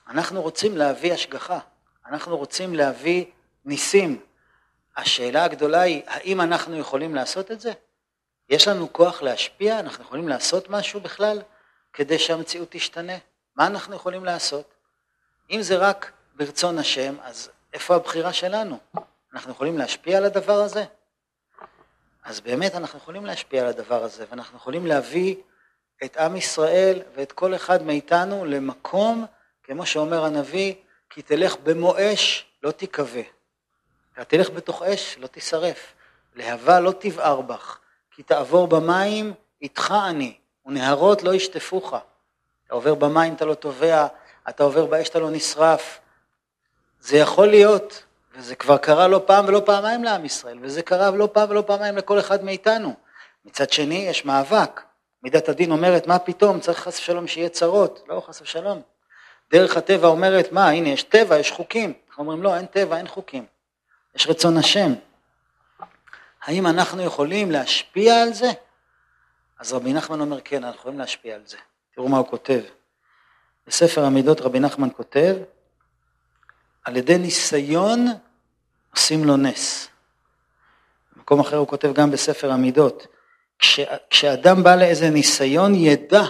[0.09, 1.59] אנחנו רוצים להביא השגחה,
[2.07, 3.25] אנחנו רוצים להביא
[3.65, 4.21] ניסים.
[4.97, 7.73] השאלה הגדולה היא, האם אנחנו יכולים לעשות את זה?
[8.49, 9.79] יש לנו כוח להשפיע?
[9.79, 11.43] אנחנו יכולים לעשות משהו בכלל
[11.93, 13.17] כדי שהמציאות תשתנה?
[13.57, 14.75] מה אנחנו יכולים לעשות?
[15.51, 18.79] אם זה רק ברצון השם, אז איפה הבחירה שלנו?
[19.35, 20.85] אנחנו יכולים להשפיע על הדבר הזה?
[22.25, 25.37] אז באמת אנחנו יכולים להשפיע על הדבר הזה, ואנחנו יכולים להביא
[26.05, 29.27] את עם ישראל ואת כל אחד מאיתנו למקום,
[29.63, 30.75] כמו שאומר הנביא,
[31.11, 33.23] כי תלך במו אש, לא תיכווה.
[34.29, 35.95] תלך בתוך אש, לא תישרף.
[36.35, 37.79] להבה לא תבער בך,
[38.11, 41.95] כי תעבור במים, איתך אני, ונהרות לא ישטפוך.
[42.67, 44.07] אתה עובר במים, אתה לא טובע,
[44.49, 46.01] אתה עובר באש, אתה לא נשרף.
[47.01, 48.05] זה יכול להיות,
[48.35, 51.97] וזה כבר קרה לא פעם ולא פעמיים לעם ישראל, וזה קרה לא פעם ולא פעמיים
[51.97, 52.95] לכל אחד מאיתנו.
[53.45, 54.81] מצד שני, יש מאבק.
[55.23, 58.05] מידת הדין אומרת, מה פתאום, צריך חס ושלום שיהיה צרות.
[58.09, 58.83] לא, חס ושלום.
[59.53, 61.93] דרך הטבע אומרת, מה, הנה, יש טבע, יש חוקים.
[62.09, 63.47] אנחנו אומרים, לא, אין טבע, אין חוקים.
[64.15, 64.93] יש רצון השם.
[66.43, 68.51] האם אנחנו יכולים להשפיע על זה?
[69.59, 71.57] אז רבי נחמן אומר, כן, אנחנו יכולים להשפיע על זה.
[71.95, 72.61] תראו מה הוא כותב.
[73.67, 75.37] בספר המידות רבי נחמן כותב,
[76.85, 78.07] על ידי ניסיון
[78.95, 79.89] עושים לו נס.
[81.17, 83.07] במקום אחר הוא כותב גם בספר המידות,
[83.59, 83.81] כש,
[84.11, 86.23] כשאדם בא לאיזה ניסיון ידע,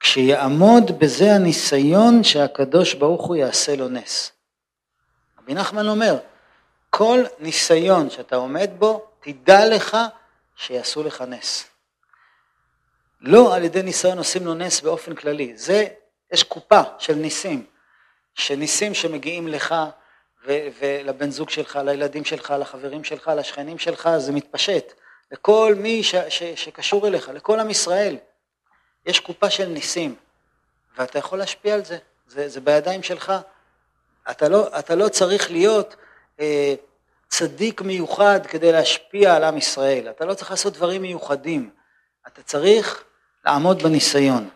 [0.00, 4.32] כשיעמוד בזה הניסיון שהקדוש ברוך הוא יעשה לו נס.
[5.42, 6.18] רבי נחמן אומר,
[6.90, 9.96] כל ניסיון שאתה עומד בו, תדע לך
[10.56, 11.64] שיעשו לך נס.
[13.20, 15.86] לא על ידי ניסיון עושים לו נס באופן כללי, זה,
[16.32, 17.71] יש קופה של ניסים.
[18.34, 19.74] שניסים שמגיעים לך
[20.44, 24.92] ולבן זוג שלך, לילדים שלך, לחברים שלך, לשכנים שלך, זה מתפשט.
[25.32, 28.16] לכל מי ש, ש, שקשור אליך, לכל עם ישראל.
[29.06, 30.14] יש קופה של ניסים,
[30.96, 33.32] ואתה יכול להשפיע על זה, זה, זה בידיים שלך.
[34.30, 35.96] אתה לא, אתה לא צריך להיות
[36.40, 36.74] אה,
[37.28, 41.70] צדיק מיוחד כדי להשפיע על עם ישראל, אתה לא צריך לעשות דברים מיוחדים,
[42.26, 43.04] אתה צריך
[43.44, 44.48] לעמוד בניסיון.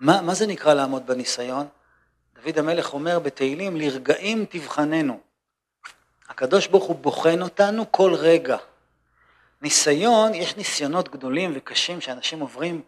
[0.00, 1.66] מה, מה זה נקרא לעמוד בניסיון?
[2.44, 5.20] דוד המלך אומר בתהילים, לרגעים תבחננו.
[6.28, 8.56] הקדוש ברוך הוא בוחן אותנו כל רגע.
[9.62, 12.82] ניסיון, יש ניסיונות גדולים וקשים שאנשים עוברים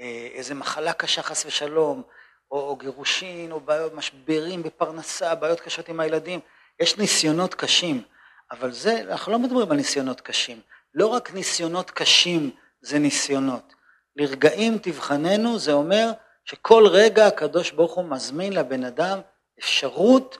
[0.00, 2.02] אה, איזה מחלה קשה חס ושלום,
[2.50, 6.40] או, או גירושין, או בעיות, משברים בפרנסה, בעיות קשות עם הילדים,
[6.80, 8.02] יש ניסיונות קשים,
[8.50, 10.60] אבל זה, אנחנו לא מדברים על ניסיונות קשים,
[10.94, 12.50] לא רק ניסיונות קשים
[12.80, 13.74] זה ניסיונות.
[14.16, 16.12] לרגעים תבחננו זה אומר
[16.44, 19.20] שכל רגע הקדוש ברוך הוא מזמין לבן אדם
[19.58, 20.38] אפשרות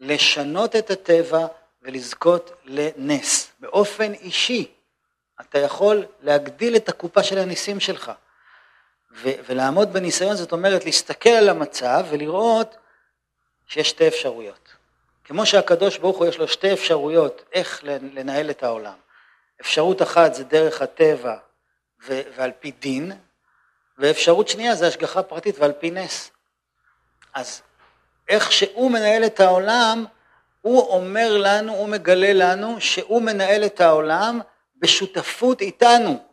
[0.00, 1.46] לשנות את הטבע
[1.82, 3.52] ולזכות לנס.
[3.60, 4.72] באופן אישי
[5.40, 8.12] אתה יכול להגדיל את הקופה של הניסים שלך.
[9.14, 12.76] ו- ולעמוד בניסיון זאת אומרת להסתכל על המצב ולראות
[13.66, 14.68] שיש שתי אפשרויות.
[15.24, 18.96] כמו שהקדוש ברוך הוא יש לו שתי אפשרויות איך לנהל את העולם.
[19.60, 21.36] אפשרות אחת זה דרך הטבע
[22.06, 23.12] ו- ועל פי דין,
[24.02, 26.30] ואפשרות שנייה זה השגחה פרטית ועל פי נס.
[27.34, 27.62] אז
[28.28, 30.04] איך שהוא מנהל את העולם,
[30.60, 34.40] הוא אומר לנו, הוא מגלה לנו שהוא מנהל את העולם
[34.76, 36.24] בשותפות איתנו.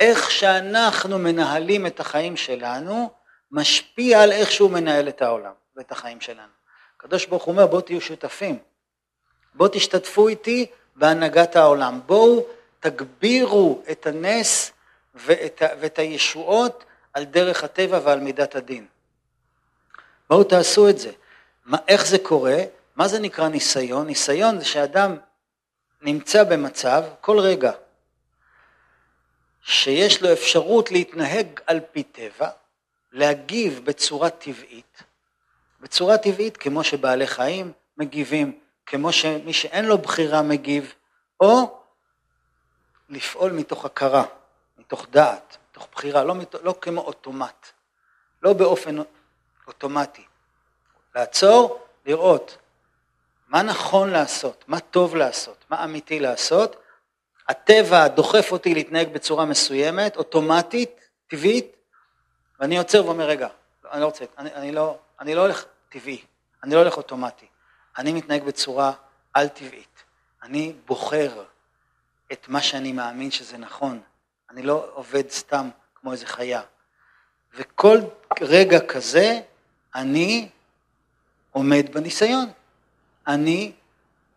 [0.00, 3.10] איך שאנחנו מנהלים את החיים שלנו,
[3.50, 6.52] משפיע על איך שהוא מנהל את העולם ואת החיים שלנו.
[6.96, 8.58] הקדוש ברוך הוא אומר בואו תהיו שותפים,
[9.54, 10.66] בואו תשתתפו איתי
[10.96, 12.46] בהנהגת העולם, בואו
[12.80, 14.73] תגבירו את הנס
[15.14, 18.86] ואת, ואת הישועות על דרך הטבע ועל מידת הדין.
[20.30, 21.12] בואו תעשו את זה.
[21.64, 22.56] מה, איך זה קורה?
[22.96, 24.06] מה זה נקרא ניסיון?
[24.06, 25.16] ניסיון זה שאדם
[26.02, 27.72] נמצא במצב כל רגע
[29.62, 32.48] שיש לו אפשרות להתנהג על פי טבע,
[33.12, 35.02] להגיב בצורה טבעית,
[35.80, 40.94] בצורה טבעית כמו שבעלי חיים מגיבים, כמו שמי שאין לו בחירה מגיב,
[41.40, 41.80] או
[43.08, 44.24] לפעול מתוך הכרה.
[44.84, 47.66] מתוך דעת, מתוך בחירה, לא, לא כמו אוטומט,
[48.42, 48.96] לא באופן
[49.66, 50.24] אוטומטי.
[51.14, 52.58] לעצור, לראות
[53.48, 56.76] מה נכון לעשות, מה טוב לעשות, מה אמיתי לעשות.
[57.48, 60.90] הטבע דוחף אותי להתנהג בצורה מסוימת, אוטומטית,
[61.26, 61.76] טבעית,
[62.60, 63.48] ואני עוצר ואומר, רגע,
[63.92, 66.24] אני לא רוצה, אני, אני, לא, אני לא הולך טבעי,
[66.62, 67.46] אני לא הולך אוטומטי,
[67.98, 68.92] אני מתנהג בצורה
[69.34, 70.04] על-טבעית.
[70.42, 71.44] אני בוחר
[72.32, 74.00] את מה שאני מאמין שזה נכון,
[74.54, 76.62] אני לא עובד סתם כמו איזה חיה.
[77.56, 77.98] וכל
[78.40, 79.40] רגע כזה
[79.94, 80.48] אני
[81.50, 82.50] עומד בניסיון.
[83.26, 83.72] אני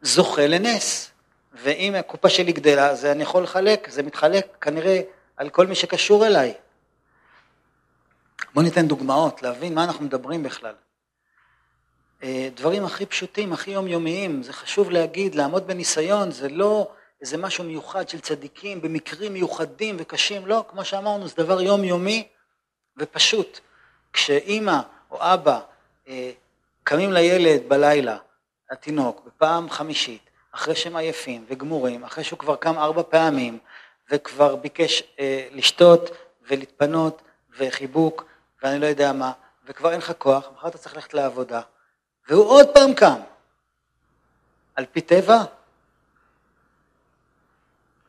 [0.01, 1.11] זוכה לנס.
[1.53, 5.01] ואם הקופה שלי גדלה, אז אני יכול לחלק, זה מתחלק כנראה
[5.37, 6.53] על כל מי שקשור אליי.
[8.53, 10.75] בואו ניתן דוגמאות, להבין מה אנחנו מדברים בכלל.
[12.23, 16.91] אה, דברים הכי פשוטים, הכי יומיומיים, זה חשוב להגיד, לעמוד בניסיון, זה לא
[17.21, 22.27] איזה משהו מיוחד של צדיקים במקרים מיוחדים וקשים, לא, כמו שאמרנו, זה דבר יומיומי
[22.97, 23.59] ופשוט.
[24.13, 24.79] כשאימא
[25.11, 25.59] או אבא
[26.07, 26.31] אה,
[26.83, 28.17] קמים לילד בלילה,
[28.71, 33.59] התינוק, בפעם חמישית, אחרי שהם עייפים וגמורים, אחרי שהוא כבר קם ארבע פעמים
[34.11, 36.09] וכבר ביקש אה, לשתות
[36.41, 37.21] ולהתפנות
[37.57, 38.25] וחיבוק
[38.63, 39.31] ואני לא יודע מה,
[39.65, 41.61] וכבר אין לך כוח, מחר אתה צריך ללכת לעבודה,
[42.29, 43.19] והוא עוד פעם קם.
[44.75, 45.43] על פי טבע,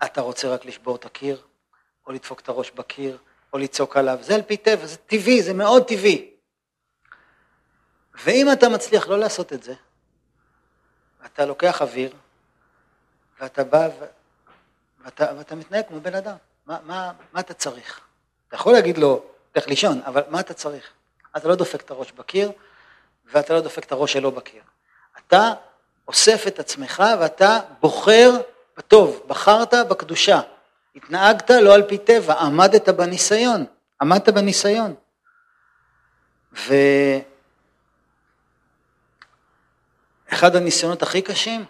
[0.04, 1.42] אתה רוצה רק לשבור את הקיר,
[2.06, 3.18] או לדפוק את הראש בקיר,
[3.52, 6.30] או לצעוק עליו, זה על פי טבע, זה טבעי, זה מאוד טבעי.
[8.24, 9.74] ואם אתה מצליח לא לעשות את זה,
[11.24, 12.12] אתה לוקח אוויר,
[13.40, 14.04] ואתה בא ו...
[15.04, 16.36] ואתה, ואתה מתנהג כמו בן אדם,
[16.66, 18.00] מה, מה, מה אתה צריך?
[18.48, 20.92] אתה יכול להגיד לו, תלך לישון, אבל מה אתה צריך?
[21.36, 22.52] אתה לא דופק את הראש בקיר,
[23.24, 24.62] ואתה לא דופק את הראש שלו בקיר.
[25.18, 25.52] אתה
[26.08, 28.30] אוסף את עצמך ואתה בוחר
[28.78, 30.40] בטוב, בחרת בקדושה.
[30.96, 33.64] התנהגת לא על פי טבע, עמדת בניסיון,
[34.00, 34.94] עמדת בניסיון.
[40.28, 41.64] ואחד הניסיונות הכי קשים,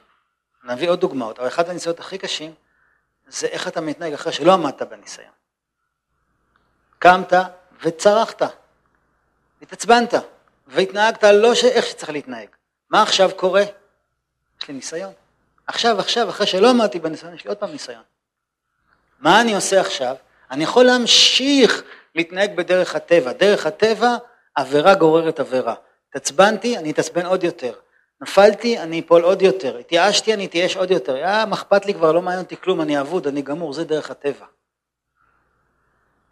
[0.65, 2.55] נביא עוד דוגמאות, אבל אחד הניסיונות הכי קשים
[3.29, 5.33] זה איך אתה מתנהג אחרי שלא עמדת בניסיון.
[6.99, 7.33] קמת
[7.83, 8.43] וצרחת,
[9.63, 10.15] התעצבנת,
[10.67, 11.65] והתנהגת לא ש...
[11.65, 12.49] איך שצריך להתנהג.
[12.91, 13.63] מה עכשיו קורה?
[14.61, 15.13] יש לי ניסיון.
[15.69, 18.03] עכשיו, עכשיו, אחרי שלא עמדתי בניסיון, יש לי עוד פעם ניסיון.
[19.21, 20.17] מה אני עושה עכשיו?
[20.51, 21.83] אני יכול להמשיך
[22.15, 23.33] להתנהג בדרך הטבע.
[23.33, 24.17] דרך הטבע,
[24.55, 25.75] עבירה גוררת עבירה.
[26.09, 27.73] התעצבנתי, אני אתעצבן עוד יותר.
[28.21, 29.77] נפלתי, אני אפול עוד יותר.
[29.77, 31.25] התייאשתי, אני אתייאש עוד יותר.
[31.25, 34.11] אה, מה אכפת לי כבר, לא מעניין אותי כלום, אני אבוד, אני גמור, זה דרך
[34.11, 34.47] הטבע.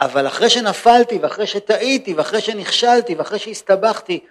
[0.01, 4.25] אבל אחרי שנפלתי, ואחרי שטעיתי, ואחרי שנכשלתי, ואחרי שהסתבכתי,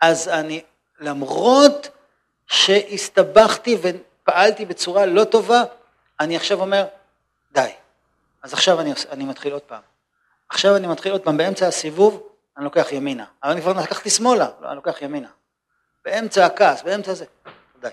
[0.00, 0.62] אז אני,
[1.00, 1.88] למרות
[2.46, 3.76] שהסתבכתי
[4.24, 5.62] ופעלתי בצורה לא טובה,
[6.20, 6.86] אני עכשיו אומר,
[7.52, 7.70] די.
[8.42, 9.82] אז עכשיו אני, אני מתחיל עוד פעם.
[10.48, 13.24] עכשיו אני מתחיל עוד פעם, באמצע הסיבוב אני לוקח ימינה.
[13.42, 15.28] אבל אני כבר לקחתי שמאלה, לא, אני לוקח ימינה.
[16.04, 17.24] באמצע הכעס, באמצע זה,
[17.80, 17.88] די.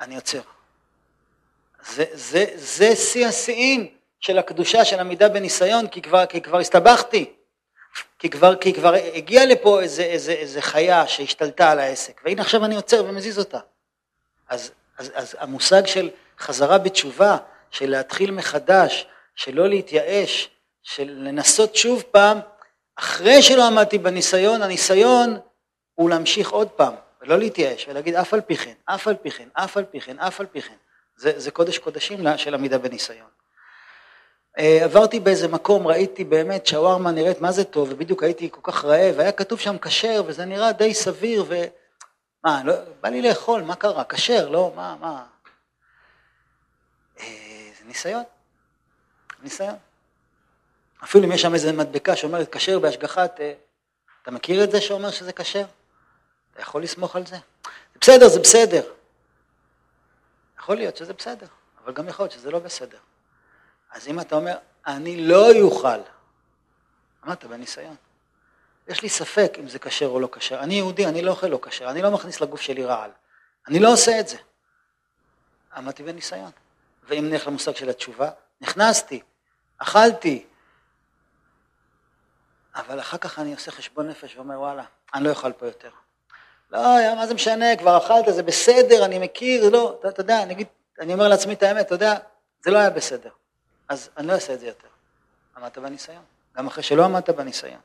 [0.00, 0.40] אני עוצר.
[1.82, 7.32] זה, זה, זה שיא השיאים של הקדושה של עמידה בניסיון, כי כבר, כי כבר הסתבכתי.
[8.18, 12.64] כי כבר, כי כבר הגיע לפה איזה, איזה, איזה חיה שהשתלטה על העסק, והנה עכשיו
[12.64, 13.58] אני עוצר ומזיז אותה.
[14.50, 17.36] אז, אז, אז המושג של חזרה בתשובה,
[17.70, 20.50] של להתחיל מחדש, של לא להתייאש,
[20.82, 22.38] של לנסות שוב פעם,
[22.96, 25.38] אחרי שלא עמדתי בניסיון, הניסיון
[25.94, 29.48] הוא להמשיך עוד פעם, ולא להתייאש, ולהגיד אף על פי כן, אף על פי כן,
[29.52, 30.74] אף על פי כן, אף על פי כן.
[31.16, 33.28] זה, זה קודש קודשים של עמידה בניסיון.
[34.58, 38.84] אה, עברתי באיזה מקום, ראיתי באמת שווארמה נראית מה זה טוב, ובדיוק הייתי כל כך
[38.84, 41.64] רעב, היה כתוב שם כשר, וזה נראה די סביר, ו...
[42.44, 44.04] מה, לא, בא לי לאכול, מה קרה?
[44.04, 45.26] כשר, לא, מה, מה?
[47.20, 48.22] אה, זה ניסיון,
[49.42, 49.76] ניסיון.
[51.04, 53.52] אפילו אם יש שם איזה מדבקה שאומרת כשר בהשגחת, אה,
[54.22, 55.64] אתה מכיר את זה שאומר שזה כשר?
[56.52, 57.36] אתה יכול לסמוך על זה?
[57.66, 58.92] זה בסדר, זה בסדר.
[60.58, 61.46] יכול להיות שזה בסדר,
[61.84, 62.98] אבל גם יכול להיות שזה לא בסדר.
[63.90, 66.00] אז אם אתה אומר, אני לא יוכל,
[67.24, 67.96] אמרת בניסיון.
[68.90, 70.60] יש לי ספק אם זה כשר או לא כשר.
[70.60, 73.10] אני יהודי, אני לא אוכל לא כשר, אני לא מכניס לגוף שלי רעל.
[73.68, 74.36] אני לא עושה את זה.
[75.76, 76.50] עמדתי בניסיון.
[77.08, 78.30] ואם נלך למושג של התשובה,
[78.60, 79.20] נכנסתי,
[79.78, 80.46] אכלתי,
[82.74, 84.84] אבל אחר כך אני עושה חשבון נפש ואומר, וואלה,
[85.14, 85.90] אני לא אוכל פה יותר.
[86.70, 86.80] לא,
[87.16, 90.66] מה זה משנה, כבר אכלת, זה בסדר, אני מכיר, לא, אתה, אתה יודע, אני, אגיד,
[91.00, 92.14] אני אומר לעצמי את האמת, אתה יודע,
[92.64, 93.30] זה לא היה בסדר.
[93.88, 94.88] אז אני לא אעשה את זה יותר.
[95.56, 96.22] עמדת בניסיון,
[96.56, 97.80] גם אחרי שלא עמדת בניסיון.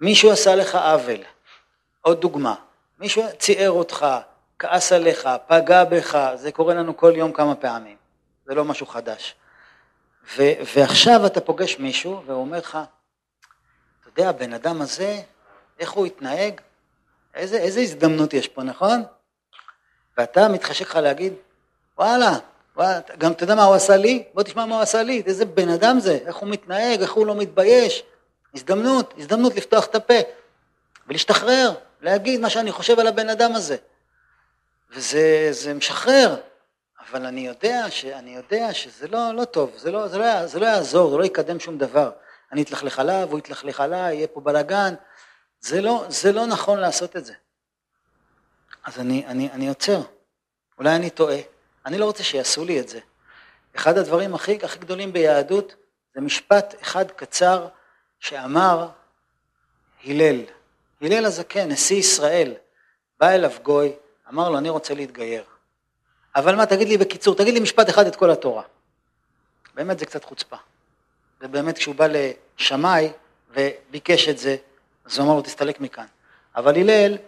[0.00, 1.20] מישהו עשה לך עוול,
[2.00, 2.54] עוד דוגמה,
[2.98, 4.06] מישהו ציער אותך,
[4.58, 7.96] כעס עליך, פגע בך, זה קורה לנו כל יום כמה פעמים,
[8.46, 9.34] זה לא משהו חדש.
[10.36, 12.78] ו- ועכשיו אתה פוגש מישהו והוא אומר לך,
[14.00, 15.20] אתה יודע, הבן אדם הזה,
[15.78, 16.60] איך הוא התנהג?
[17.34, 19.02] איזה, איזה הזדמנות יש פה, נכון?
[20.18, 21.32] ואתה מתחשק לך להגיד,
[21.98, 22.38] וואלה,
[23.18, 24.24] גם אתה יודע מה הוא עשה לי?
[24.34, 27.26] בוא תשמע מה הוא עשה לי, איזה בן אדם זה, איך הוא מתנהג, איך הוא
[27.26, 28.02] לא מתבייש.
[28.54, 30.14] הזדמנות, הזדמנות לפתוח את הפה
[31.06, 33.76] ולהשתחרר, להגיד מה שאני חושב על הבן אדם הזה.
[34.90, 36.36] וזה משחרר,
[37.10, 40.60] אבל אני יודע, ש, אני יודע שזה לא, לא טוב, זה לא, זה, לא, זה
[40.60, 42.10] לא יעזור, זה לא יקדם שום דבר.
[42.52, 44.94] אני אתלכלך עליו, הוא יתלכלך עליי, יהיה פה בלאגן.
[45.60, 47.34] זה לא, זה לא נכון לעשות את זה.
[48.84, 50.00] אז אני, אני, אני עוצר,
[50.78, 51.38] אולי אני טועה,
[51.86, 53.00] אני לא רוצה שיעשו לי את זה.
[53.76, 55.74] אחד הדברים הכי, הכי גדולים ביהדות
[56.14, 57.68] זה משפט אחד קצר
[58.20, 58.88] שאמר
[60.04, 60.40] הלל,
[61.00, 62.54] הלל הזקן, נשיא ישראל,
[63.20, 63.92] בא אליו גוי,
[64.28, 65.44] אמר לו, אני רוצה להתגייר.
[66.36, 68.62] אבל מה, תגיד לי בקיצור, תגיד לי משפט אחד את כל התורה.
[69.74, 70.56] באמת זה קצת חוצפה.
[71.40, 73.12] ובאמת כשהוא בא לשמאי
[73.50, 74.56] וביקש את זה,
[75.04, 76.06] אז הוא אמר לו, תסתלק מכאן.
[76.56, 77.18] אבל הלל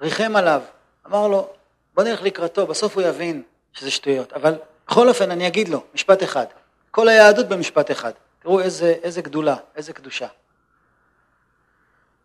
[0.00, 0.62] ריחם עליו,
[1.06, 1.50] אמר לו,
[1.94, 4.32] בוא נלך לקראתו, בסוף הוא יבין שזה שטויות.
[4.32, 4.54] אבל
[4.86, 6.46] בכל אופן, אני אגיד לו, משפט אחד.
[6.90, 8.12] כל היהדות במשפט אחד.
[8.48, 10.26] תראו איזה, איזה גדולה, איזה קדושה.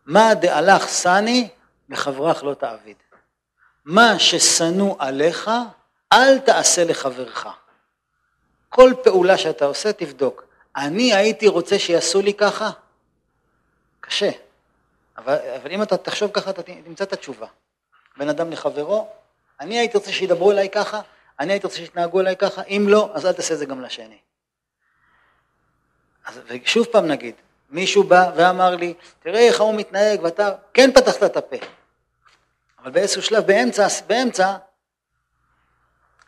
[0.05, 1.49] מה דהלך שני
[1.89, 2.97] לחברך לא תעביד.
[3.85, 5.51] מה ששנוא עליך,
[6.13, 7.47] אל תעשה לחברך.
[8.69, 10.43] כל פעולה שאתה עושה, תבדוק.
[10.75, 12.69] אני הייתי רוצה שיעשו לי ככה?
[13.99, 14.29] קשה.
[15.17, 17.47] אבל, אבל אם אתה תחשוב ככה, אתה תמצא את התשובה.
[18.17, 19.07] בין אדם לחברו,
[19.59, 21.01] אני הייתי רוצה שידברו אליי ככה,
[21.39, 24.17] אני הייתי רוצה שיתנהגו אליי ככה, אם לא, אז אל תעשה את זה גם לשני.
[26.25, 27.35] אז ושוב פעם נגיד,
[27.69, 31.55] מישהו בא ואמר לי, תראה איך ההוא מתנהג, ואתה כן פתחת את הפה.
[32.83, 34.55] אבל באיזשהו שלב, באמצע, באמצע,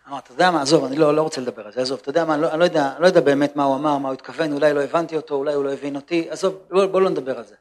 [0.08, 2.26] אמר, אתה יודע מה, עזוב, אני לא, לא רוצה לדבר על זה, עזוב, אתה יודע
[2.26, 4.14] מה, אני לא, אני לא, יודע, אני לא יודע באמת מה הוא אמר, מה הוא
[4.14, 7.38] התכוון, אולי לא הבנתי אותו, אולי הוא לא הבין אותי, עזוב, בוא, בוא לא נדבר
[7.38, 7.56] על זה.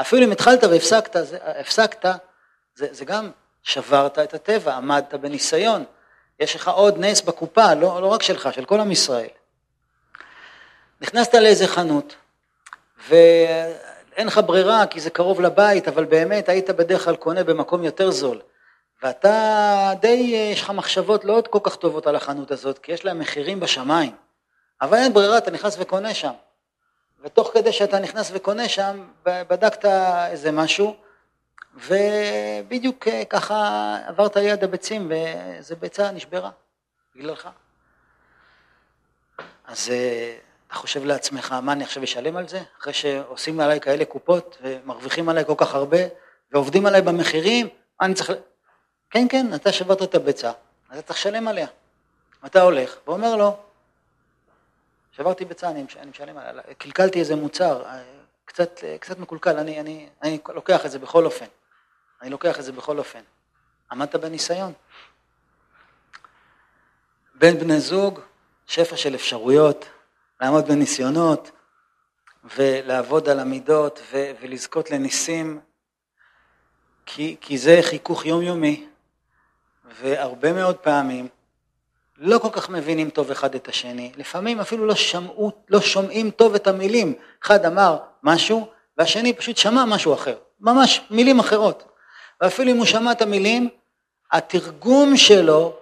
[0.00, 2.08] אפילו אם התחלת והפסקת, זה, הפסקת,
[2.74, 3.30] זה, זה גם
[3.62, 5.84] שברת את הטבע, עמדת בניסיון,
[6.40, 9.28] יש לך עוד נס בקופה, לא, לא רק שלך, של כל עם ישראל.
[11.00, 12.16] נכנסת לאיזה חנות,
[13.08, 18.10] ואין לך ברירה כי זה קרוב לבית, אבל באמת היית בדרך כלל קונה במקום יותר
[18.10, 18.40] זול.
[19.02, 23.18] ואתה די, יש לך מחשבות לא כל כך טובות על החנות הזאת, כי יש להם
[23.18, 24.12] מחירים בשמיים.
[24.80, 26.32] אבל אין ברירה, אתה נכנס וקונה שם.
[27.22, 29.84] ותוך כדי שאתה נכנס וקונה שם, בדקת
[30.30, 30.96] איזה משהו,
[31.74, 36.50] ובדיוק אה, ככה עברת ליד הביצים, ואיזה ביצה נשברה
[37.16, 37.48] בגללך.
[39.66, 40.36] אז אה,
[40.70, 42.62] אתה חושב לעצמך, מה אני עכשיו אשלם על זה?
[42.80, 45.98] אחרי שעושים עליי כאלה קופות ומרוויחים עליי כל כך הרבה
[46.52, 47.68] ועובדים עליי במחירים,
[48.00, 48.32] אני צריך...
[49.10, 50.52] כן, כן, אתה שברת את הביצה,
[50.90, 51.66] אז אתה לשלם עליה.
[52.46, 53.56] אתה הולך ואומר לו,
[55.12, 57.84] שברתי ביצה, אני, אני משלם עליה, קלקלתי איזה מוצר,
[58.44, 61.46] קצת, קצת מקולקל, אני, אני, אני לוקח את זה בכל אופן.
[62.22, 63.20] אני לוקח את זה בכל אופן.
[63.92, 64.72] עמדת בניסיון.
[67.34, 68.20] בין בני זוג,
[68.66, 69.86] שפע של אפשרויות,
[70.40, 71.50] לעמוד בניסיונות
[72.56, 75.60] ולעבוד על המידות ו- ולזכות לניסים,
[77.06, 78.86] כי, כי זה חיכוך יומיומי,
[79.84, 81.28] והרבה מאוד פעמים
[82.16, 86.54] לא כל כך מבינים טוב אחד את השני, לפעמים אפילו לא, שמעו, לא שומעים טוב
[86.54, 91.84] את המילים, אחד אמר משהו והשני פשוט שמע משהו אחר, ממש מילים אחרות,
[92.40, 93.68] ואפילו אם הוא שמע את המילים,
[94.32, 95.76] התרגום שלו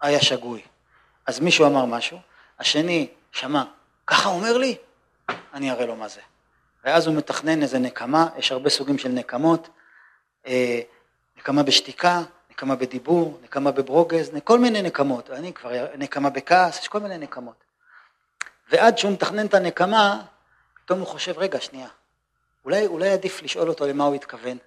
[0.00, 0.62] היה שגוי.
[1.26, 2.18] אז מישהו אמר משהו,
[2.58, 3.64] השני שמע
[4.08, 4.76] ככה אומר לי,
[5.54, 6.20] אני אראה לו מה זה.
[6.84, 9.68] ואז הוא מתכנן איזה נקמה, יש הרבה סוגים של נקמות,
[10.46, 10.80] אה,
[11.36, 16.98] נקמה בשתיקה, נקמה בדיבור, נקמה בברוגז, כל מיני נקמות, אני כבר, נקמה בכעס, יש כל
[16.98, 17.64] מיני נקמות.
[18.70, 20.22] ועד שהוא מתכנן את הנקמה,
[20.74, 21.88] פתאום הוא חושב, רגע, שנייה,
[22.64, 24.58] אולי, אולי עדיף לשאול אותו למה הוא התכוון,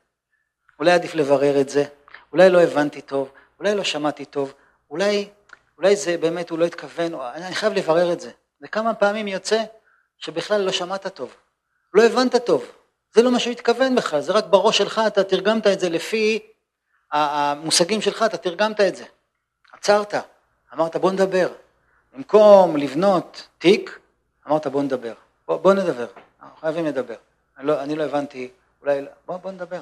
[0.80, 1.86] אולי עדיף לברר את זה,
[2.32, 4.54] אולי לא הבנתי טוב, אולי לא שמעתי טוב,
[4.90, 5.30] אולי,
[5.78, 8.32] אולי זה באמת הוא לא התכוון, אני חייב לברר את זה.
[8.62, 9.64] וכמה פעמים יוצא
[10.18, 11.36] שבכלל לא שמעת טוב,
[11.94, 12.66] לא הבנת טוב,
[13.14, 16.40] זה לא מה שהוא התכוון בכלל, זה רק בראש שלך, אתה תרגמת את זה לפי
[17.12, 19.06] המושגים שלך, אתה תרגמת את זה.
[19.74, 20.14] עצרת,
[20.74, 21.54] אמרת בוא נדבר.
[22.14, 24.00] במקום לבנות תיק,
[24.48, 25.14] אמרת בוא נדבר.
[25.48, 26.08] בוא, בוא נדבר,
[26.42, 27.16] אנחנו חייבים לדבר.
[27.58, 28.52] אני לא, אני לא הבנתי,
[28.82, 29.82] אולי, בוא, בוא נדבר.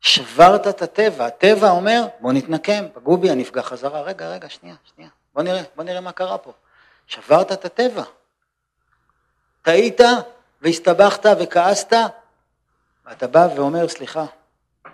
[0.00, 4.74] שברת את הטבע, הטבע אומר בוא נתנקם, פגעו בי, אני אפגע חזרה, רגע, רגע, שנייה,
[4.94, 6.52] שנייה, בוא נראה, בוא נראה מה קרה פה.
[7.10, 8.02] שברת את הטבע.
[9.62, 10.00] טעית
[10.62, 11.92] והסתבכת וכעסת,
[13.06, 14.24] ואתה בא ואומר, סליחה,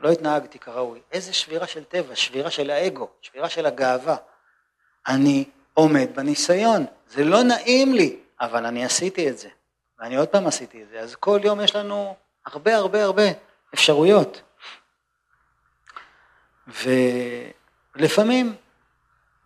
[0.00, 1.00] לא התנהגתי כראוי.
[1.12, 4.16] איזה שבירה של טבע, שבירה של האגו, שבירה של הגאווה.
[5.08, 5.44] אני
[5.74, 9.48] עומד בניסיון, זה לא נעים לי, אבל אני עשיתי את זה,
[9.98, 13.22] ואני עוד פעם עשיתי את זה, אז כל יום יש לנו הרבה הרבה הרבה
[13.74, 14.42] אפשרויות.
[17.96, 18.56] ולפעמים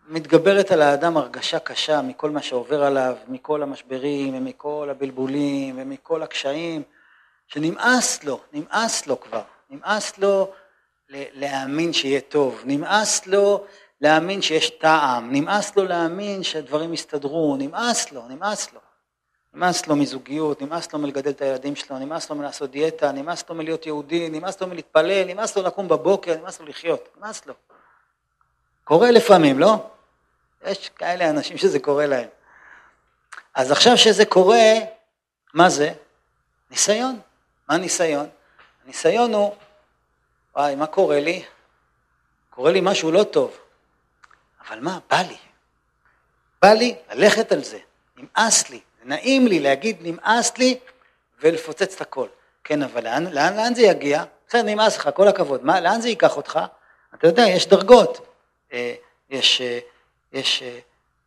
[0.07, 6.83] מתגברת על האדם הרגשה קשה מכל מה שעובר עליו, מכל המשברים ומכל הבלבולים ומכל הקשיים,
[7.47, 10.51] שנמאס לו, נמאס לו כבר, נמאס לו
[11.09, 13.65] להאמין שיהיה טוב, נמאס לו
[14.01, 18.79] להאמין שיש טעם, נמאס לו להאמין שהדברים יסתדרו, נמאס לו, נמאס לו.
[19.53, 23.55] נמאס לו מזוגיות, נמאס לו מלגדל את הילדים שלו, נמאס לו מלעשות דיאטה, נמאס לו
[23.55, 27.53] מלהיות יהודי, נמאס לו מלהתפלל, נמאס לו לקום בבוקר, נמאס לו לחיות, נמאס לו.
[28.83, 29.75] קורה לפעמים, לא?
[30.65, 32.27] יש כאלה אנשים שזה קורה להם.
[33.55, 34.73] אז עכשיו שזה קורה,
[35.53, 35.93] מה זה?
[36.71, 37.19] ניסיון.
[37.69, 38.29] מה ניסיון?
[38.85, 39.55] הניסיון הוא,
[40.55, 41.43] וואי, מה קורה לי?
[42.49, 43.57] קורה לי משהו לא טוב.
[44.67, 45.37] אבל מה, בא לי.
[46.61, 47.79] בא לי ללכת על זה,
[48.17, 50.79] נמאס לי, נעים לי להגיד נמאס לי
[51.39, 52.27] ולפוצץ את הכל.
[52.63, 54.23] כן, אבל לאן, לאן, לאן זה יגיע?
[54.47, 55.65] בסדר, נמאס לך, כל הכבוד.
[55.65, 56.59] מה, לאן זה ייקח אותך?
[57.15, 58.27] אתה יודע, יש דרגות.
[58.73, 58.93] אה,
[59.29, 59.79] יש, אה,
[60.33, 60.79] יש אה,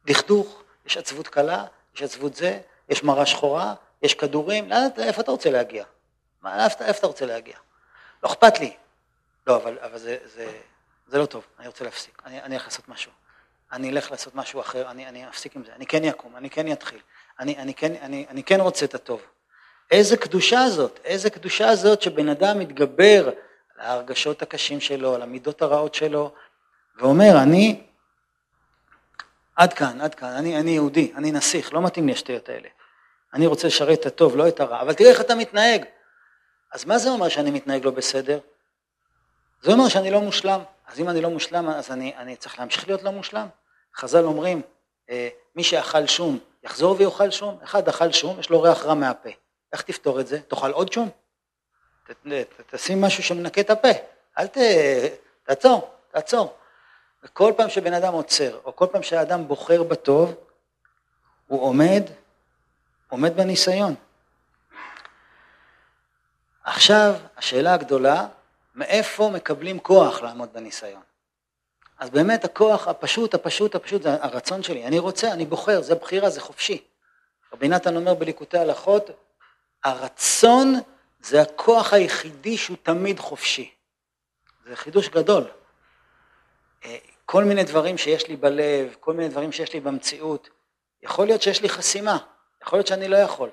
[0.04, 1.64] דכדוך, יש עצבות קלה,
[1.94, 5.84] יש עצבות זה, יש מרה שחורה, יש כדורים, לאן, איפה אתה רוצה להגיע?
[6.42, 7.56] מה, איפה, איפה אתה רוצה להגיע?
[8.22, 8.76] לא אכפת לי.
[9.46, 10.52] לא, אבל, אבל זה, זה,
[11.06, 13.12] זה לא טוב, אני רוצה להפסיק, אני, אני הולך לעשות משהו.
[13.72, 16.72] אני אלך לעשות משהו אחר, אני, אני אפסיק עם זה, אני כן יקום, אני כן
[16.72, 17.00] אתחיל,
[17.40, 19.22] אני, אני, כן, אני, אני כן רוצה את הטוב.
[19.90, 23.32] איזה קדושה זאת, איזה קדושה זאת שבן אדם מתגבר על
[23.86, 26.32] ההרגשות הקשים שלו, על המידות הרעות שלו,
[26.96, 27.82] ואומר, אני,
[29.56, 32.68] עד כאן, עד כאן, אני, אני יהודי, אני נסיך, לא מתאים לי השטויות האלה.
[33.34, 35.84] אני רוצה לשרת את הטוב, לא את הרע, אבל תראה איך אתה מתנהג.
[36.72, 38.38] אז מה זה אומר שאני מתנהג לא בסדר?
[39.62, 40.60] זה אומר שאני לא מושלם.
[40.86, 43.46] אז אם אני לא מושלם, אז אני, אני צריך להמשיך להיות לא מושלם.
[43.96, 44.62] חז"ל אומרים,
[45.10, 47.58] אה, מי שאכל שום, יחזור ויאכל שום.
[47.64, 49.28] אחד אכל שום, יש לו ריח רע מהפה.
[49.72, 50.40] איך תפתור את זה?
[50.40, 51.08] תאכל עוד שום?
[52.06, 53.88] ת, ת, תשים משהו שמנקה את הפה.
[54.38, 54.58] אל ת...
[55.44, 56.54] תעצור, תעצור.
[57.24, 60.34] וכל פעם שבן אדם עוצר, או כל פעם שהאדם בוחר בטוב,
[61.46, 62.02] הוא עומד,
[63.08, 63.94] עומד בניסיון.
[66.64, 68.26] עכשיו, השאלה הגדולה,
[68.74, 71.02] מאיפה מקבלים כוח לעמוד בניסיון?
[71.98, 74.86] אז באמת הכוח הפשוט, הפשוט, הפשוט, זה הרצון שלי.
[74.86, 76.82] אני רוצה, אני בוחר, זה בחירה, זה חופשי.
[77.52, 79.10] רבי נתן אומר בליקוטי הלכות,
[79.84, 80.80] הרצון
[81.20, 83.70] זה הכוח היחידי שהוא תמיד חופשי.
[84.66, 85.44] זה חידוש גדול.
[87.24, 90.48] כל מיני דברים שיש לי בלב, כל מיני דברים שיש לי במציאות,
[91.02, 92.18] יכול להיות שיש לי חסימה,
[92.62, 93.50] יכול להיות שאני לא יכול.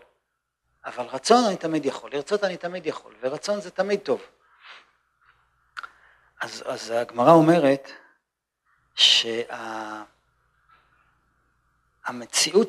[0.86, 4.22] אבל רצון אני תמיד יכול, לרצות אני תמיד יכול, ורצון זה תמיד טוב.
[6.41, 7.91] אז, אז הגמרא אומרת
[8.95, 9.89] שהמציאות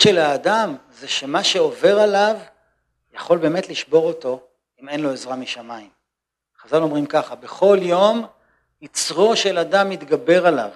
[0.01, 2.37] שה, של האדם זה שמה שעובר עליו
[3.13, 4.47] יכול באמת לשבור אותו
[4.81, 5.91] אם אין לו עזרה משמיים.
[6.61, 8.27] חז"ל אומרים ככה, בכל יום
[8.81, 10.71] יצרו של אדם מתגבר עליו,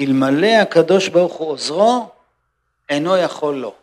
[0.00, 2.08] אלמלא הקדוש ברוך הוא עוזרו,
[2.88, 3.74] אינו יכול לו.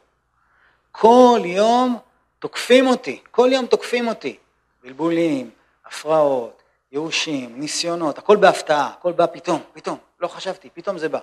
[0.91, 1.99] כל יום
[2.39, 4.37] תוקפים אותי, כל יום תוקפים אותי.
[4.83, 5.49] בלבולים,
[5.85, 11.19] הפרעות, ייאושים, ניסיונות, הכל בהפתעה, הכל בא פתאום, פתאום, לא חשבתי, פתאום זה בא,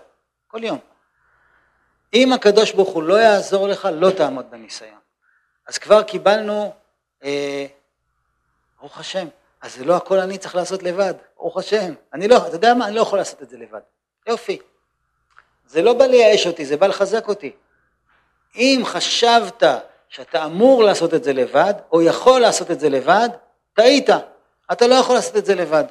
[0.49, 0.79] כל יום.
[2.15, 4.99] אם הקדוש ברוך הוא לא יעזור לך, לא תעמוד בניסיון.
[5.69, 6.75] אז כבר קיבלנו,
[7.25, 7.67] אה,
[8.81, 9.27] ברוך השם,
[9.61, 11.95] אז זה לא הכל אני צריך לעשות לבד, ברוך השם.
[12.13, 13.81] אני לא, אתה יודע מה, אני לא יכול לעשות את זה לבד.
[14.27, 14.59] יופי.
[15.73, 17.53] זה לא בא לייאש אותי, זה בא לחזק אותי.
[18.57, 19.63] אם חשבת
[20.09, 23.29] שאתה אמור לעשות את זה לבד, או יכול לעשות את זה לבד,
[23.75, 24.09] טעית.
[24.73, 25.85] אתה לא יכול לעשות את זה לבד.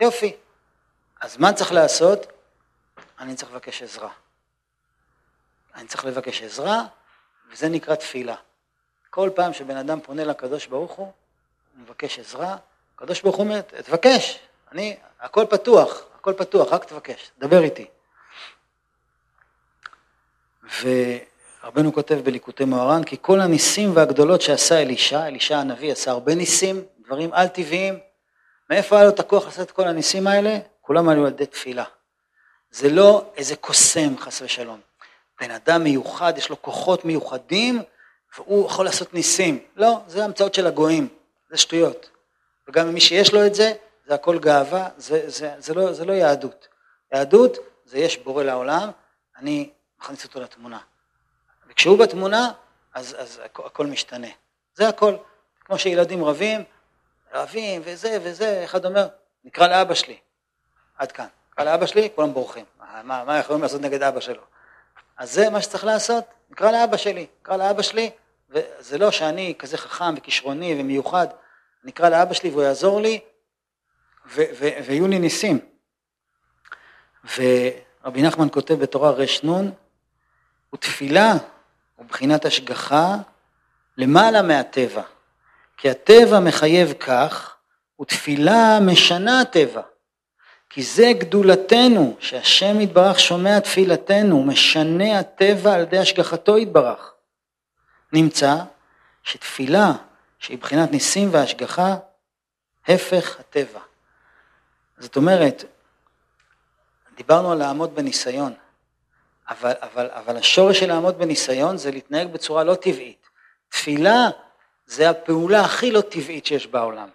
[0.00, 0.36] יופי.
[1.20, 2.26] אז מה צריך לעשות?
[3.20, 4.08] אני צריך לבקש עזרה.
[5.74, 6.82] אני צריך לבקש עזרה,
[7.52, 8.36] וזה נקרא תפילה.
[9.10, 11.12] כל פעם שבן אדם פונה לקדוש ברוך הוא, הוא
[11.82, 12.56] מבקש עזרה,
[12.94, 14.38] הקדוש ברוך הוא אומר, תבקש,
[14.72, 17.86] אני, הכל פתוח, הכל פתוח, רק תבקש, דבר איתי.
[20.82, 26.82] ורבנו כותב בליקוטי מוהר"ן, כי כל הניסים והגדולות שעשה אלישע, אלישע הנביא עשה הרבה ניסים,
[27.06, 27.98] דברים על טבעיים,
[28.70, 30.58] מאיפה היה לו את הכוח לעשות את כל הניסים האלה?
[30.80, 31.84] כולם עלו על ידי תפילה.
[32.70, 34.80] זה לא איזה קוסם חס ושלום.
[35.40, 37.82] בן אדם מיוחד, יש לו כוחות מיוחדים,
[38.36, 39.58] והוא יכול לעשות ניסים.
[39.76, 41.08] לא, זה המצאות של הגויים,
[41.50, 42.10] זה שטויות.
[42.68, 43.72] וגם מי שיש לו את זה,
[44.06, 46.68] זה הכל גאווה, זה, זה, זה, לא, זה לא יהדות.
[47.12, 48.90] יהדות זה יש בורא לעולם,
[49.36, 50.78] אני מכניס אותו לתמונה.
[51.68, 52.52] וכשהוא בתמונה,
[52.94, 54.28] אז, אז הכל, הכל משתנה.
[54.74, 55.16] זה הכל.
[55.64, 56.64] כמו שילדים רבים,
[57.32, 59.08] רבים וזה וזה, אחד אומר,
[59.44, 60.18] נקרא לאבא שלי,
[60.98, 61.26] עד כאן.
[61.52, 62.64] נקרא לאבא שלי, כולם בורחים.
[63.02, 64.42] מה, מה יכולים לעשות נגד אבא שלו?
[65.16, 68.10] אז זה מה שצריך לעשות, נקרא לאבא שלי, נקרא לאבא שלי,
[68.50, 71.26] וזה לא שאני כזה חכם וכישרוני ומיוחד,
[71.84, 73.20] נקרא לאבא שלי והוא יעזור לי,
[74.84, 75.58] ויהיו לי ניסים.
[77.24, 79.70] ורבי נחמן כותב בתורה רנ,
[80.74, 81.32] ותפילה
[81.96, 83.16] הוא בחינת השגחה
[83.96, 85.02] למעלה מהטבע,
[85.76, 87.56] כי הטבע מחייב כך,
[88.00, 89.82] ותפילה משנה הטבע.
[90.70, 97.12] כי זה גדולתנו, שהשם יתברך שומע תפילתנו, משנה הטבע על ידי השגחתו יתברך.
[98.12, 98.54] נמצא
[99.22, 99.92] שתפילה
[100.38, 101.96] שהיא בחינת ניסים והשגחה,
[102.88, 103.80] הפך הטבע.
[104.98, 105.64] זאת אומרת,
[107.16, 108.54] דיברנו על לעמוד בניסיון,
[109.50, 113.28] אבל, אבל, אבל השורש של לעמוד בניסיון זה להתנהג בצורה לא טבעית.
[113.68, 114.28] תפילה
[114.86, 117.08] זה הפעולה הכי לא טבעית שיש בעולם.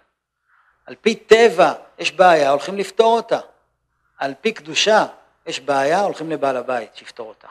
[0.86, 3.40] על פי טבע יש בעיה, הולכים לפתור אותה.
[4.18, 5.06] על פי קדושה
[5.46, 7.48] יש בעיה, הולכים לבעל הבית, שיפתור אותה.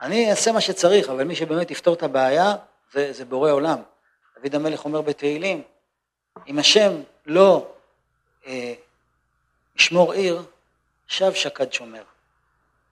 [0.00, 2.54] אני אעשה מה שצריך, אבל מי שבאמת יפתור את הבעיה,
[2.92, 3.78] זה, זה בורא עולם.
[4.36, 5.62] דוד המלך אומר בתהילים,
[6.48, 6.92] אם השם
[7.26, 7.66] לא
[8.46, 8.74] אה,
[9.76, 10.42] ישמור עיר,
[11.06, 12.02] שב שקד שומר.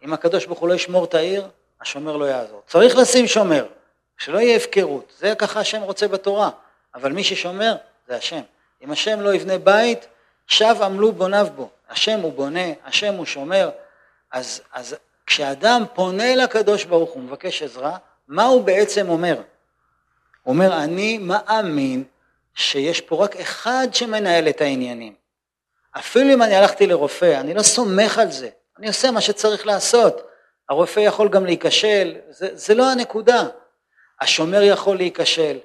[0.04, 1.48] אם הקדוש ברוך הוא לא ישמור את העיר,
[1.80, 2.62] השומר לא יעזור.
[2.66, 3.66] צריך לשים שומר,
[4.18, 6.50] שלא יהיה הפקרות, זה ככה השם רוצה בתורה,
[6.94, 7.74] אבל מי ששומר
[8.08, 8.40] זה השם.
[8.82, 10.06] אם השם לא יבנה בית,
[10.46, 11.68] שב עמלו בוניו בו.
[11.90, 13.70] השם הוא בונה, השם הוא שומר,
[14.32, 14.96] אז, אז
[15.26, 17.96] כשאדם פונה לקדוש ברוך הוא, מבקש עזרה,
[18.28, 19.34] מה הוא בעצם אומר?
[20.42, 22.04] הוא אומר, אני מאמין
[22.54, 25.14] שיש פה רק אחד שמנהל את העניינים.
[25.98, 28.48] אפילו אם אני הלכתי לרופא, אני לא סומך על זה,
[28.78, 30.28] אני עושה מה שצריך לעשות.
[30.68, 33.42] הרופא יכול גם להיכשל, זה, זה לא הנקודה.
[34.20, 35.58] השומר יכול להיכשל,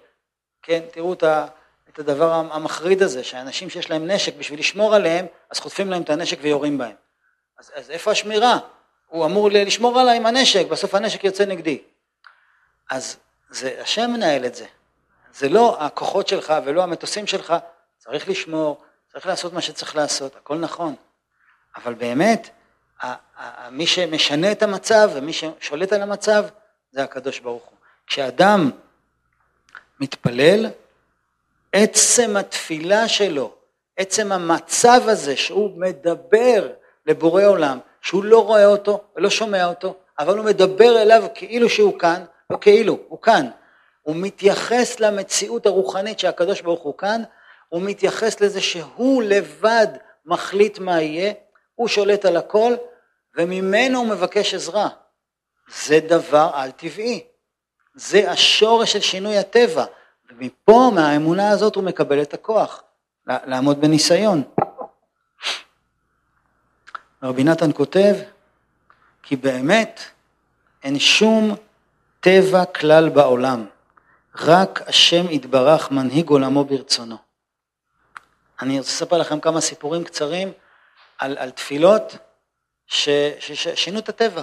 [0.61, 1.47] כן, תראו את, ה,
[1.89, 6.09] את הדבר המחריד הזה, שאנשים שיש להם נשק בשביל לשמור עליהם, אז חוטפים להם את
[6.09, 6.95] הנשק ויורים בהם.
[7.59, 8.59] אז, אז איפה השמירה?
[9.07, 11.81] הוא אמור לשמור עליי עם הנשק, בסוף הנשק יוצא נגדי.
[12.89, 13.17] אז
[13.49, 14.65] זה, השם מנהל את זה.
[15.33, 17.53] זה לא הכוחות שלך ולא המטוסים שלך,
[17.97, 20.95] צריך לשמור, צריך לעשות מה שצריך לעשות, הכל נכון.
[21.75, 22.49] אבל באמת,
[23.71, 26.45] מי שמשנה את המצב ומי ששולט על המצב
[26.91, 27.77] זה הקדוש ברוך הוא.
[28.07, 28.71] כשאדם
[29.99, 30.69] מתפלל,
[31.73, 33.53] עצם התפילה שלו,
[33.97, 36.69] עצם המצב הזה שהוא מדבר
[37.05, 41.99] לבורא עולם, שהוא לא רואה אותו ולא שומע אותו, אבל הוא מדבר אליו כאילו שהוא
[41.99, 43.49] כאן, לא כאילו, הוא כאן.
[44.01, 47.23] הוא מתייחס למציאות הרוחנית שהקדוש ברוך הוא כאן,
[47.69, 49.87] הוא מתייחס לזה שהוא לבד
[50.25, 51.33] מחליט מה יהיה,
[51.77, 52.73] הוא שולט על הכל,
[53.37, 54.89] וממנו הוא מבקש עזרה.
[55.67, 57.23] זה דבר על טבעי.
[57.95, 59.85] זה השורש של שינוי הטבע,
[60.29, 62.83] ומפה, מהאמונה הזאת, הוא מקבל את הכוח
[63.27, 64.43] לעמוד בניסיון.
[67.23, 68.15] רבי נתן כותב,
[69.23, 70.01] כי באמת
[70.83, 71.55] אין שום
[72.19, 73.65] טבע כלל בעולם,
[74.35, 77.17] רק השם יתברך מנהיג עולמו ברצונו.
[78.61, 80.51] אני רוצה לספר לכם כמה סיפורים קצרים
[81.17, 82.15] על, על תפילות
[82.87, 84.41] ששינו את הטבע,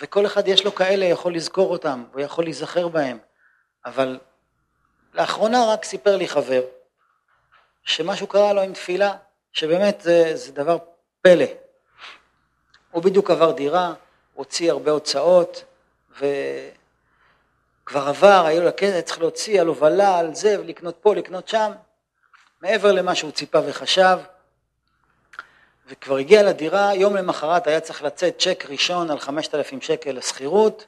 [0.00, 3.18] וכל אחד יש לו כאלה, יכול לזכור אותם, הוא יכול להיזכר בהם,
[3.84, 4.18] אבל
[5.14, 6.62] לאחרונה רק סיפר לי חבר,
[7.84, 9.16] שמשהו קרה לו עם תפילה,
[9.52, 10.78] שבאמת זה, זה דבר
[11.22, 11.44] פלא.
[12.90, 13.94] הוא בדיוק עבר דירה,
[14.34, 15.64] הוציא הרבה הוצאות,
[16.10, 21.72] וכבר עבר, היה לו כסף, צריך להוציא, היה לו ול"ל, זה, ולקנות פה, לקנות שם,
[22.60, 24.18] מעבר למה שהוא ציפה וחשב,
[25.86, 30.86] וכבר הגיע לדירה, יום למחרת היה צריך לצאת צ'ק ראשון על 5,000 שקל לשכירות,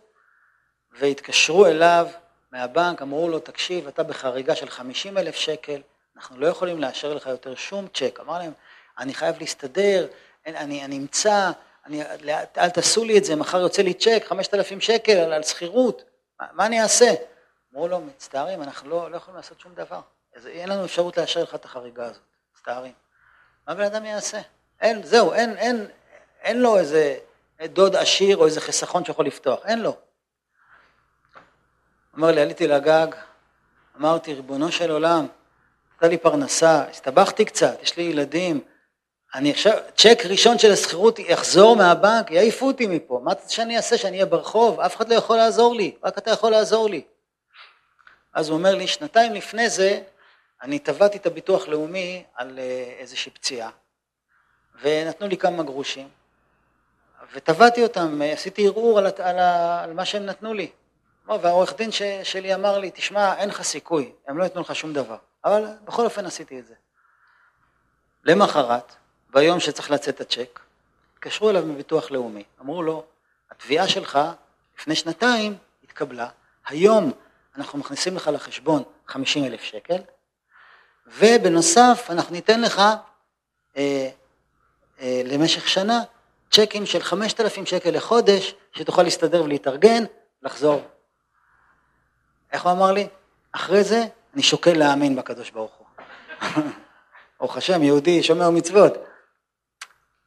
[0.92, 2.08] והתקשרו אליו
[2.52, 5.80] מהבנק, אמרו לו, תקשיב, אתה בחריגה של 50,000 שקל,
[6.16, 8.18] אנחנו לא יכולים לאשר לך יותר שום צ'ק.
[8.20, 8.52] אמר להם,
[8.98, 10.06] אני חייב להסתדר,
[10.46, 11.50] אני, אני אמצא,
[11.86, 12.02] אני,
[12.58, 16.04] אל תעשו לי את זה, מחר יוצא לי צ'ק, 5,000 שקל על, על שכירות,
[16.40, 17.14] מה, מה אני אעשה?
[17.72, 20.00] אמרו לו, מצטערים, אנחנו לא, לא יכולים לעשות שום דבר.
[20.36, 22.22] אז אין לנו אפשרות לאשר לך את החריגה הזאת,
[22.52, 22.92] מצטערים.
[23.68, 24.40] מה בן אדם יעשה?
[24.84, 25.86] אין, זהו, אין, אין,
[26.42, 27.16] אין לו איזה
[27.62, 29.96] דוד עשיר או איזה חיסכון שיכול לפתוח, אין לו.
[32.18, 33.06] אמר לי, עליתי לגג,
[33.98, 35.26] אמרתי, ריבונו של עולם,
[35.96, 38.60] נתן לי פרנסה, הסתבכתי קצת, יש לי ילדים,
[39.34, 43.98] אני עכשיו, צ'ק ראשון של השכירות יחזור מהבנק, יעיפו אותי מפה, מה אתה שאני אעשה,
[43.98, 44.80] שאני אהיה ברחוב?
[44.80, 47.02] אף אחד לא יכול לעזור לי, רק אתה יכול לעזור לי.
[48.34, 50.00] אז הוא אומר לי, שנתיים לפני זה,
[50.62, 53.70] אני תבעתי את הביטוח לאומי על אה, איזושהי פציעה,
[54.80, 56.08] ונתנו לי כמה גרושים,
[57.32, 59.38] ותבעתי אותם, עשיתי ערעור על, על,
[59.82, 60.70] על מה שהם נתנו לי.
[61.26, 64.92] והעורך דין ש, שלי אמר לי, תשמע, אין לך סיכוי, הם לא ייתנו לך שום
[64.92, 65.16] דבר.
[65.44, 66.74] אבל בכל אופן עשיתי את זה.
[68.24, 68.92] למחרת,
[69.30, 70.60] ביום שצריך לצאת הצ'ק,
[71.14, 73.04] התקשרו אליו מביטוח לאומי, אמרו לו,
[73.50, 74.18] התביעה שלך
[74.78, 76.28] לפני שנתיים התקבלה,
[76.66, 77.12] היום
[77.56, 80.02] אנחנו מכניסים לך לחשבון 50 אלף שקל,
[81.06, 82.82] ובנוסף אנחנו ניתן לך
[83.76, 84.10] אה,
[85.04, 86.02] למשך שנה
[86.50, 90.04] צ'קים של 5,000 שקל לחודש, שתוכל להסתדר ולהתארגן,
[90.42, 90.82] לחזור.
[92.52, 93.06] איך הוא אמר לי?
[93.52, 95.86] אחרי זה אני שוקל להאמין בקדוש ברוך הוא.
[97.40, 98.92] ברוך השם, יהודי שומר מצוות.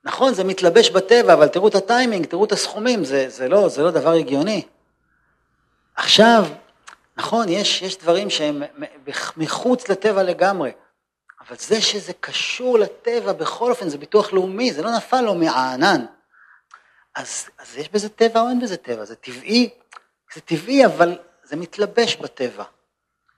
[0.03, 3.84] נכון, זה מתלבש בטבע, אבל תראו את הטיימינג, תראו את הסכומים, זה, זה, לא, זה
[3.84, 4.65] לא דבר הגיוני.
[5.95, 6.45] עכשיו,
[7.17, 8.63] נכון, יש, יש דברים שהם
[9.38, 10.71] מחוץ לטבע לגמרי,
[11.48, 16.06] אבל זה שזה קשור לטבע, בכל אופן, זה ביטוח לאומי, זה לא נפל לו מהענן.
[17.16, 19.06] אז, אז יש בזה טבע או אין בזה טבע?
[19.06, 19.70] זה טבעי,
[20.34, 22.64] זה טבעי, אבל זה מתלבש בטבע.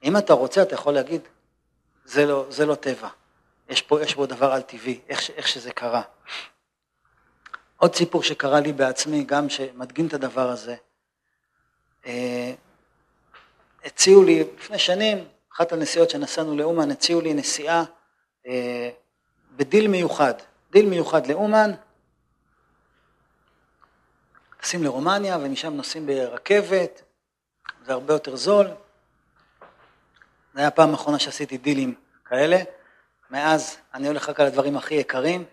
[0.02, 1.20] אם אתה רוצה, אתה יכול להגיד,
[2.04, 3.08] זה לא, זה לא טבע.
[3.68, 6.02] יש פה, יש פה דבר על טבעי, איך, איך שזה קרה.
[7.76, 10.76] עוד סיפור שקרה לי בעצמי, גם שמדגים את הדבר הזה.
[12.06, 12.52] אה,
[13.84, 17.84] הציעו לי, לפני שנים, אחת הנסיעות שנסענו לאומן, הציעו לי נסיעה
[19.56, 20.34] בדיל מיוחד,
[20.70, 21.70] דיל מיוחד לאומן,
[24.60, 27.02] טסים לרומניה ומשם נוסעים ברכבת,
[27.84, 28.66] זה הרבה יותר זול.
[28.66, 28.74] זו
[30.54, 32.58] הייתה הפעם האחרונה שעשיתי דילים כאלה,
[33.30, 35.44] מאז אני הולך רק על הדברים הכי יקרים,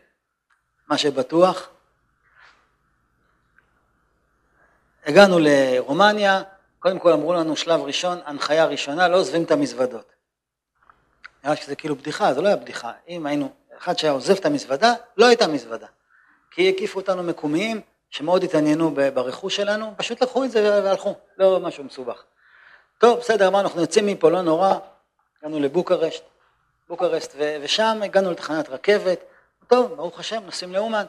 [0.88, 1.69] מה שבטוח.
[5.05, 6.43] הגענו לרומניה,
[6.79, 10.16] קודם כל אמרו לנו שלב ראשון, הנחיה ראשונה, לא עוזבים את המזוודות.
[11.43, 12.91] נראה שזה כאילו בדיחה, זה לא היה בדיחה.
[13.07, 15.88] אם היינו, אחד שהיה עוזב את המזוודה, לא הייתה מזוודה.
[16.51, 21.83] כי הקיפו אותנו מקומיים שמאוד התעניינו ברכוש שלנו, פשוט לקחו את זה והלכו, לא משהו
[21.83, 22.23] מסובך.
[22.97, 24.73] טוב, בסדר, אמרנו, אנחנו יוצאים מפה, לא נורא,
[25.39, 26.23] הגענו לבוקרשט,
[26.89, 29.19] בוקרשט, ושם הגענו לתחנת רכבת,
[29.67, 31.05] טוב, ברוך השם, נוסעים לאומן.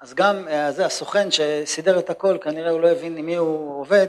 [0.00, 3.80] אז גם אה, זה הסוכן שסידר את הכל, כנראה הוא לא הבין עם מי הוא
[3.80, 4.08] עובד,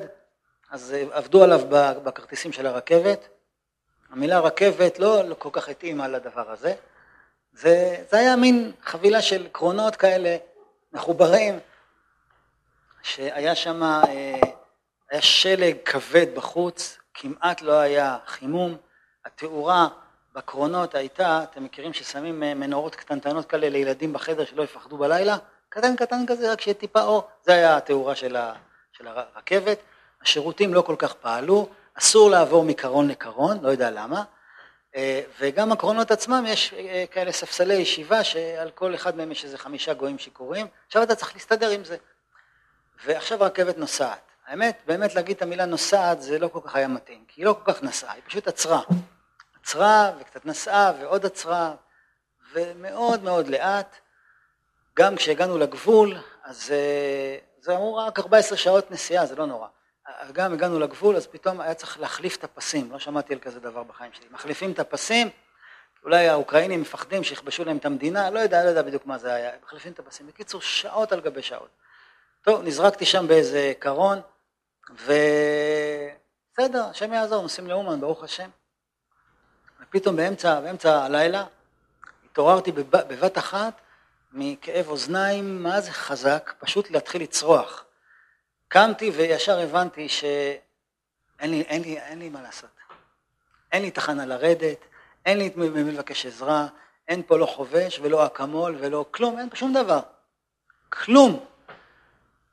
[0.71, 1.61] אז אה, עבדו עליו
[2.03, 3.27] בכרטיסים של הרכבת.
[4.15, 6.73] המילה רכבת לא, לא כל כך התאימה לדבר הזה.
[7.53, 10.37] זה, זה היה מין חבילה של קרונות כאלה
[10.93, 11.59] מחוברים,
[13.03, 14.39] שהיה שם, אה,
[15.11, 18.77] היה שלג כבד בחוץ, כמעט לא היה חימום,
[19.25, 19.87] התאורה
[20.33, 25.37] בקרונות הייתה, אתם מכירים ששמים מנורות קטנטנות כאלה לילדים בחדר שלא יפחדו בלילה?
[25.69, 28.53] קטן קטן כזה, רק שיהיה טיפה אור, זה היה התאורה של, ה,
[28.91, 29.79] של הרכבת.
[30.21, 34.23] השירותים לא כל כך פעלו, אסור לעבור מקרון לקרון, לא יודע למה,
[34.95, 39.57] אה, וגם הקרונות עצמם יש אה, כאלה ספסלי ישיבה שעל כל אחד מהם יש איזה
[39.57, 41.97] חמישה גויים שיכורים, עכשיו אתה צריך להסתדר עם זה.
[43.05, 44.21] ועכשיו הרכבת נוסעת.
[44.47, 47.55] האמת, באמת להגיד את המילה נוסעת זה לא כל כך היה מתאים, כי היא לא
[47.63, 48.81] כל כך נסעה, היא פשוט עצרה.
[49.61, 51.75] עצרה וקצת נסעה ועוד עצרה,
[52.53, 53.95] ומאוד מאוד לאט,
[54.97, 59.67] גם כשהגענו לגבול, אז אה, זה אמור רק 14 שעות נסיעה, זה לא נורא.
[60.33, 63.83] גם הגענו לגבול, אז פתאום היה צריך להחליף את הפסים, לא שמעתי על כזה דבר
[63.83, 64.25] בחיים שלי.
[64.31, 65.29] מחליפים את הפסים,
[66.03, 69.51] אולי האוקראינים מפחדים שיכבשו להם את המדינה, לא יודע, לא יודע בדיוק מה זה היה,
[69.63, 70.27] מחליפים את הפסים.
[70.27, 71.69] בקיצור, שעות על גבי שעות.
[72.41, 74.21] טוב, נזרקתי שם באיזה קרון,
[74.89, 78.49] ובסדר, השם יעזור, נוסעים לאומן, ברוך השם.
[79.81, 81.45] ופתאום באמצע, באמצע הלילה
[82.25, 83.73] התעוררתי בבת אחת
[84.33, 87.84] מכאב אוזניים, מה זה חזק, פשוט להתחיל לצרוח.
[88.67, 92.69] קמתי וישר הבנתי שאין לי, אין לי, אין לי מה לעשות.
[93.71, 94.85] אין לי תחנה לרדת,
[95.25, 96.67] אין לי ממי לבקש עזרה,
[97.07, 99.99] אין פה לא חובש ולא אקמול ולא כלום, אין פה שום דבר.
[100.89, 101.45] כלום.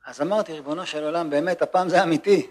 [0.07, 2.51] אז אמרתי, ריבונו של עולם, באמת, הפעם זה אמיתי.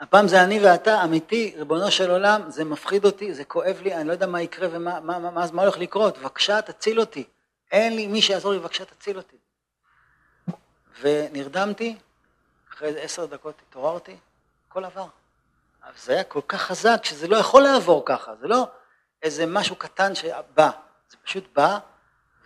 [0.00, 4.08] הפעם זה אני ואתה, אמיתי, ריבונו של עולם, זה מפחיד אותי, זה כואב לי, אני
[4.08, 7.24] לא יודע מה יקרה ומה מה, מה, מה, מה הולך לקרות, בבקשה תציל אותי.
[7.72, 9.36] אין לי מי שיעזור לי, בבקשה תציל אותי.
[11.00, 11.96] ונרדמתי,
[12.78, 14.16] אחרי איזה עשר דקות התעוררתי,
[14.68, 15.06] הכל עבר.
[15.84, 18.68] אבל זה היה כל כך חזק שזה לא יכול לעבור ככה, זה לא
[19.22, 20.70] איזה משהו קטן שבא,
[21.10, 21.78] זה פשוט בא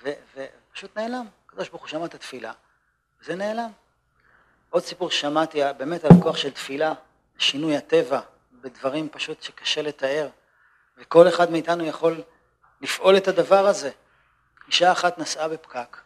[0.02, 1.26] ופשוט נעלם.
[1.46, 2.52] הקדוש ברוך הוא שמע את התפילה,
[3.20, 3.70] וזה נעלם.
[4.70, 6.92] עוד סיפור ששמעתי באמת על הכוח של תפילה,
[7.38, 8.20] שינוי הטבע,
[8.52, 10.28] בדברים פשוט שקשה לתאר,
[10.98, 12.22] וכל אחד מאיתנו יכול
[12.80, 13.90] לפעול את הדבר הזה.
[14.66, 15.98] אישה אחת נסעה בפקק,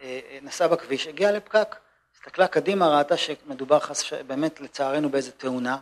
[0.00, 1.76] אה, אה, נסעה בכביש, הגיעה לפקק,
[2.22, 5.78] הסתכלה קדימה, ראתה שמדובר חס, באמת לצערנו באיזה תאונה,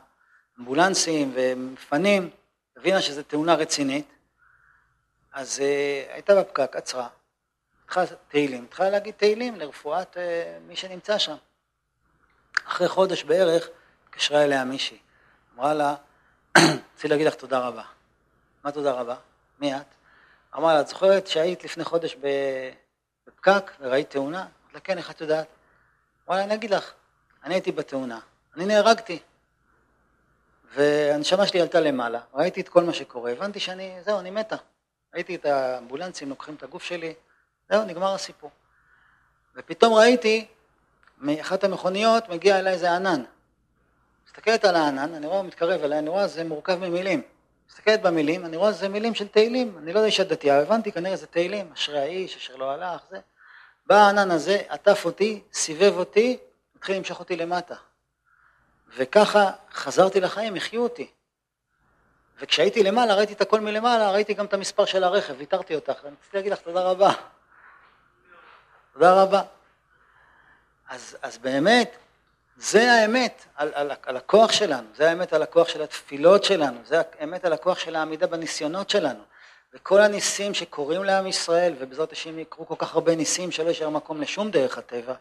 [0.61, 2.31] אמבולנסים ומפנים,
[2.77, 4.07] הבינה שזו תאונה רצינית,
[5.33, 7.09] אז uh, הייתה בפקק, עצרה,
[7.85, 10.19] התחלה תהילים, התחלה להגיד תהילים לרפואת uh,
[10.69, 11.37] מי שנמצא שם.
[12.67, 13.69] אחרי חודש בערך
[14.05, 14.99] התקשרה אליה מישהי,
[15.55, 15.95] אמרה לה,
[16.95, 17.85] רציתי להגיד לך תודה רבה.
[18.65, 19.17] מה תודה רבה?
[19.59, 19.87] מי את?
[20.57, 22.17] אמרה לה, את זוכרת שהיית לפני חודש
[23.27, 24.41] בפקק וראית תאונה?
[24.41, 25.47] אמרתי לה, כן, איך את יודעת?
[26.31, 26.93] אמרה לה, אני אגיד לך,
[27.45, 28.19] אני הייתי בתאונה,
[28.57, 29.19] אני נהרגתי.
[30.75, 34.57] והנשמה שלי עלתה למעלה, ראיתי את כל מה שקורה, הבנתי שאני, זהו, אני מתה.
[35.15, 37.15] ראיתי את האמבולנסים לוקחים את הגוף שלי,
[37.71, 38.51] זהו, נגמר הסיפור.
[39.57, 40.47] ופתאום ראיתי,
[41.19, 43.23] מאחת המכוניות מגיע אליי איזה ענן.
[44.27, 47.23] מסתכלת על הענן, אני רואה מתקרב אליי, אני רואה זה מורכב ממילים.
[47.71, 51.17] מסתכלת במילים, אני רואה שזה מילים של תהילים, אני לא יודע אישה דתייה, הבנתי כנראה
[51.17, 53.21] זה תהילים, אשרי האיש אשר לא הלך, זה.
[53.91, 56.39] בא הענן הזה, עטף אותי, סיבב אותי,
[56.77, 57.75] התחיל למשוך אותי למטה.
[58.97, 61.11] וככה חזרתי לחיים, החיו אותי.
[62.41, 66.17] וכשהייתי למעלה, ראיתי את הכל מלמעלה, ראיתי גם את המספר של הרכב, ויתרתי אותך, ואני
[66.21, 67.13] רציתי להגיד לך תודה רבה.
[68.93, 69.43] תודה רבה.
[70.89, 71.97] אז, אז באמת,
[72.57, 77.03] זה האמת על, על, על הכוח שלנו, זה האמת על הכוח של התפילות שלנו, זה
[77.19, 79.23] האמת על הכוח של העמידה בניסיונות שלנו.
[79.75, 84.21] וכל הניסים שקורים לעם ישראל, ובעזרת השם יקרו כל כך הרבה ניסים שלא יישאר מקום
[84.21, 85.15] לשום דרך הטבע,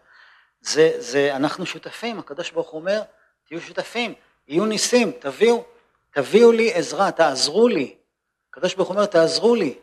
[0.61, 3.01] זה, זה, אנחנו שותפים, הקדוש ברוך הוא אומר,
[3.47, 4.13] תהיו שותפים,
[4.47, 5.63] יהיו ניסים, תביאו,
[6.11, 7.95] תביאו לי עזרה, תעזרו לי.
[8.49, 9.75] הקדוש ברוך הוא אומר, תעזרו לי,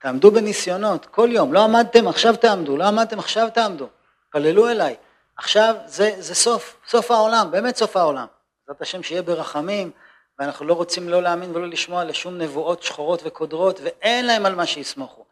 [0.00, 3.88] תעמדו בניסיונות, כל יום, לא עמדתם, עכשיו תעמדו, לא עמדתם, עכשיו תעמדו,
[4.30, 4.96] פללו אליי.
[5.36, 8.26] עכשיו זה, זה סוף, סוף העולם, באמת סוף העולם.
[8.66, 9.90] בעזרת השם שיהיה ברחמים,
[10.38, 14.66] ואנחנו לא רוצים לא להאמין ולא לשמוע לשום נבואות שחורות וקודרות, ואין להם על מה
[14.66, 15.24] שיסמוכו.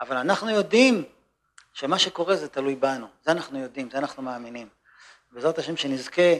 [0.00, 1.04] אבל אנחנו יודעים
[1.72, 4.68] שמה שקורה זה תלוי בנו, זה אנחנו יודעים, זה אנחנו מאמינים.
[5.32, 6.34] בעזרת השם שנזכה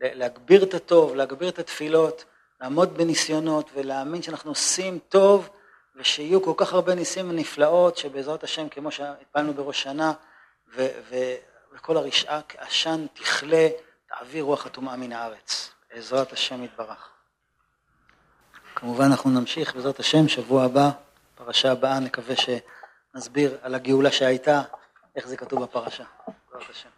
[0.00, 2.24] להגביר את הטוב, להגביר את התפילות,
[2.60, 5.48] לעמוד בניסיונות ולהאמין שאנחנו עושים טוב
[5.96, 10.12] ושיהיו כל כך הרבה ניסים ונפלאות שבעזרת השם כמו שהפלנו בראש שנה
[10.74, 11.34] ו- ו-
[11.72, 13.68] וכל הרשעה כעשן תכלה,
[14.08, 15.70] תעביר רוח הטומאה מן הארץ.
[15.94, 17.13] בעזרת השם יתברך.
[18.74, 20.90] כמובן אנחנו נמשיך בעזרת השם, שבוע הבא,
[21.34, 24.62] פרשה הבאה, נקווה שנסביר על הגאולה שהייתה,
[25.16, 26.04] איך זה כתוב בפרשה.
[26.52, 26.93] בעזרת השם.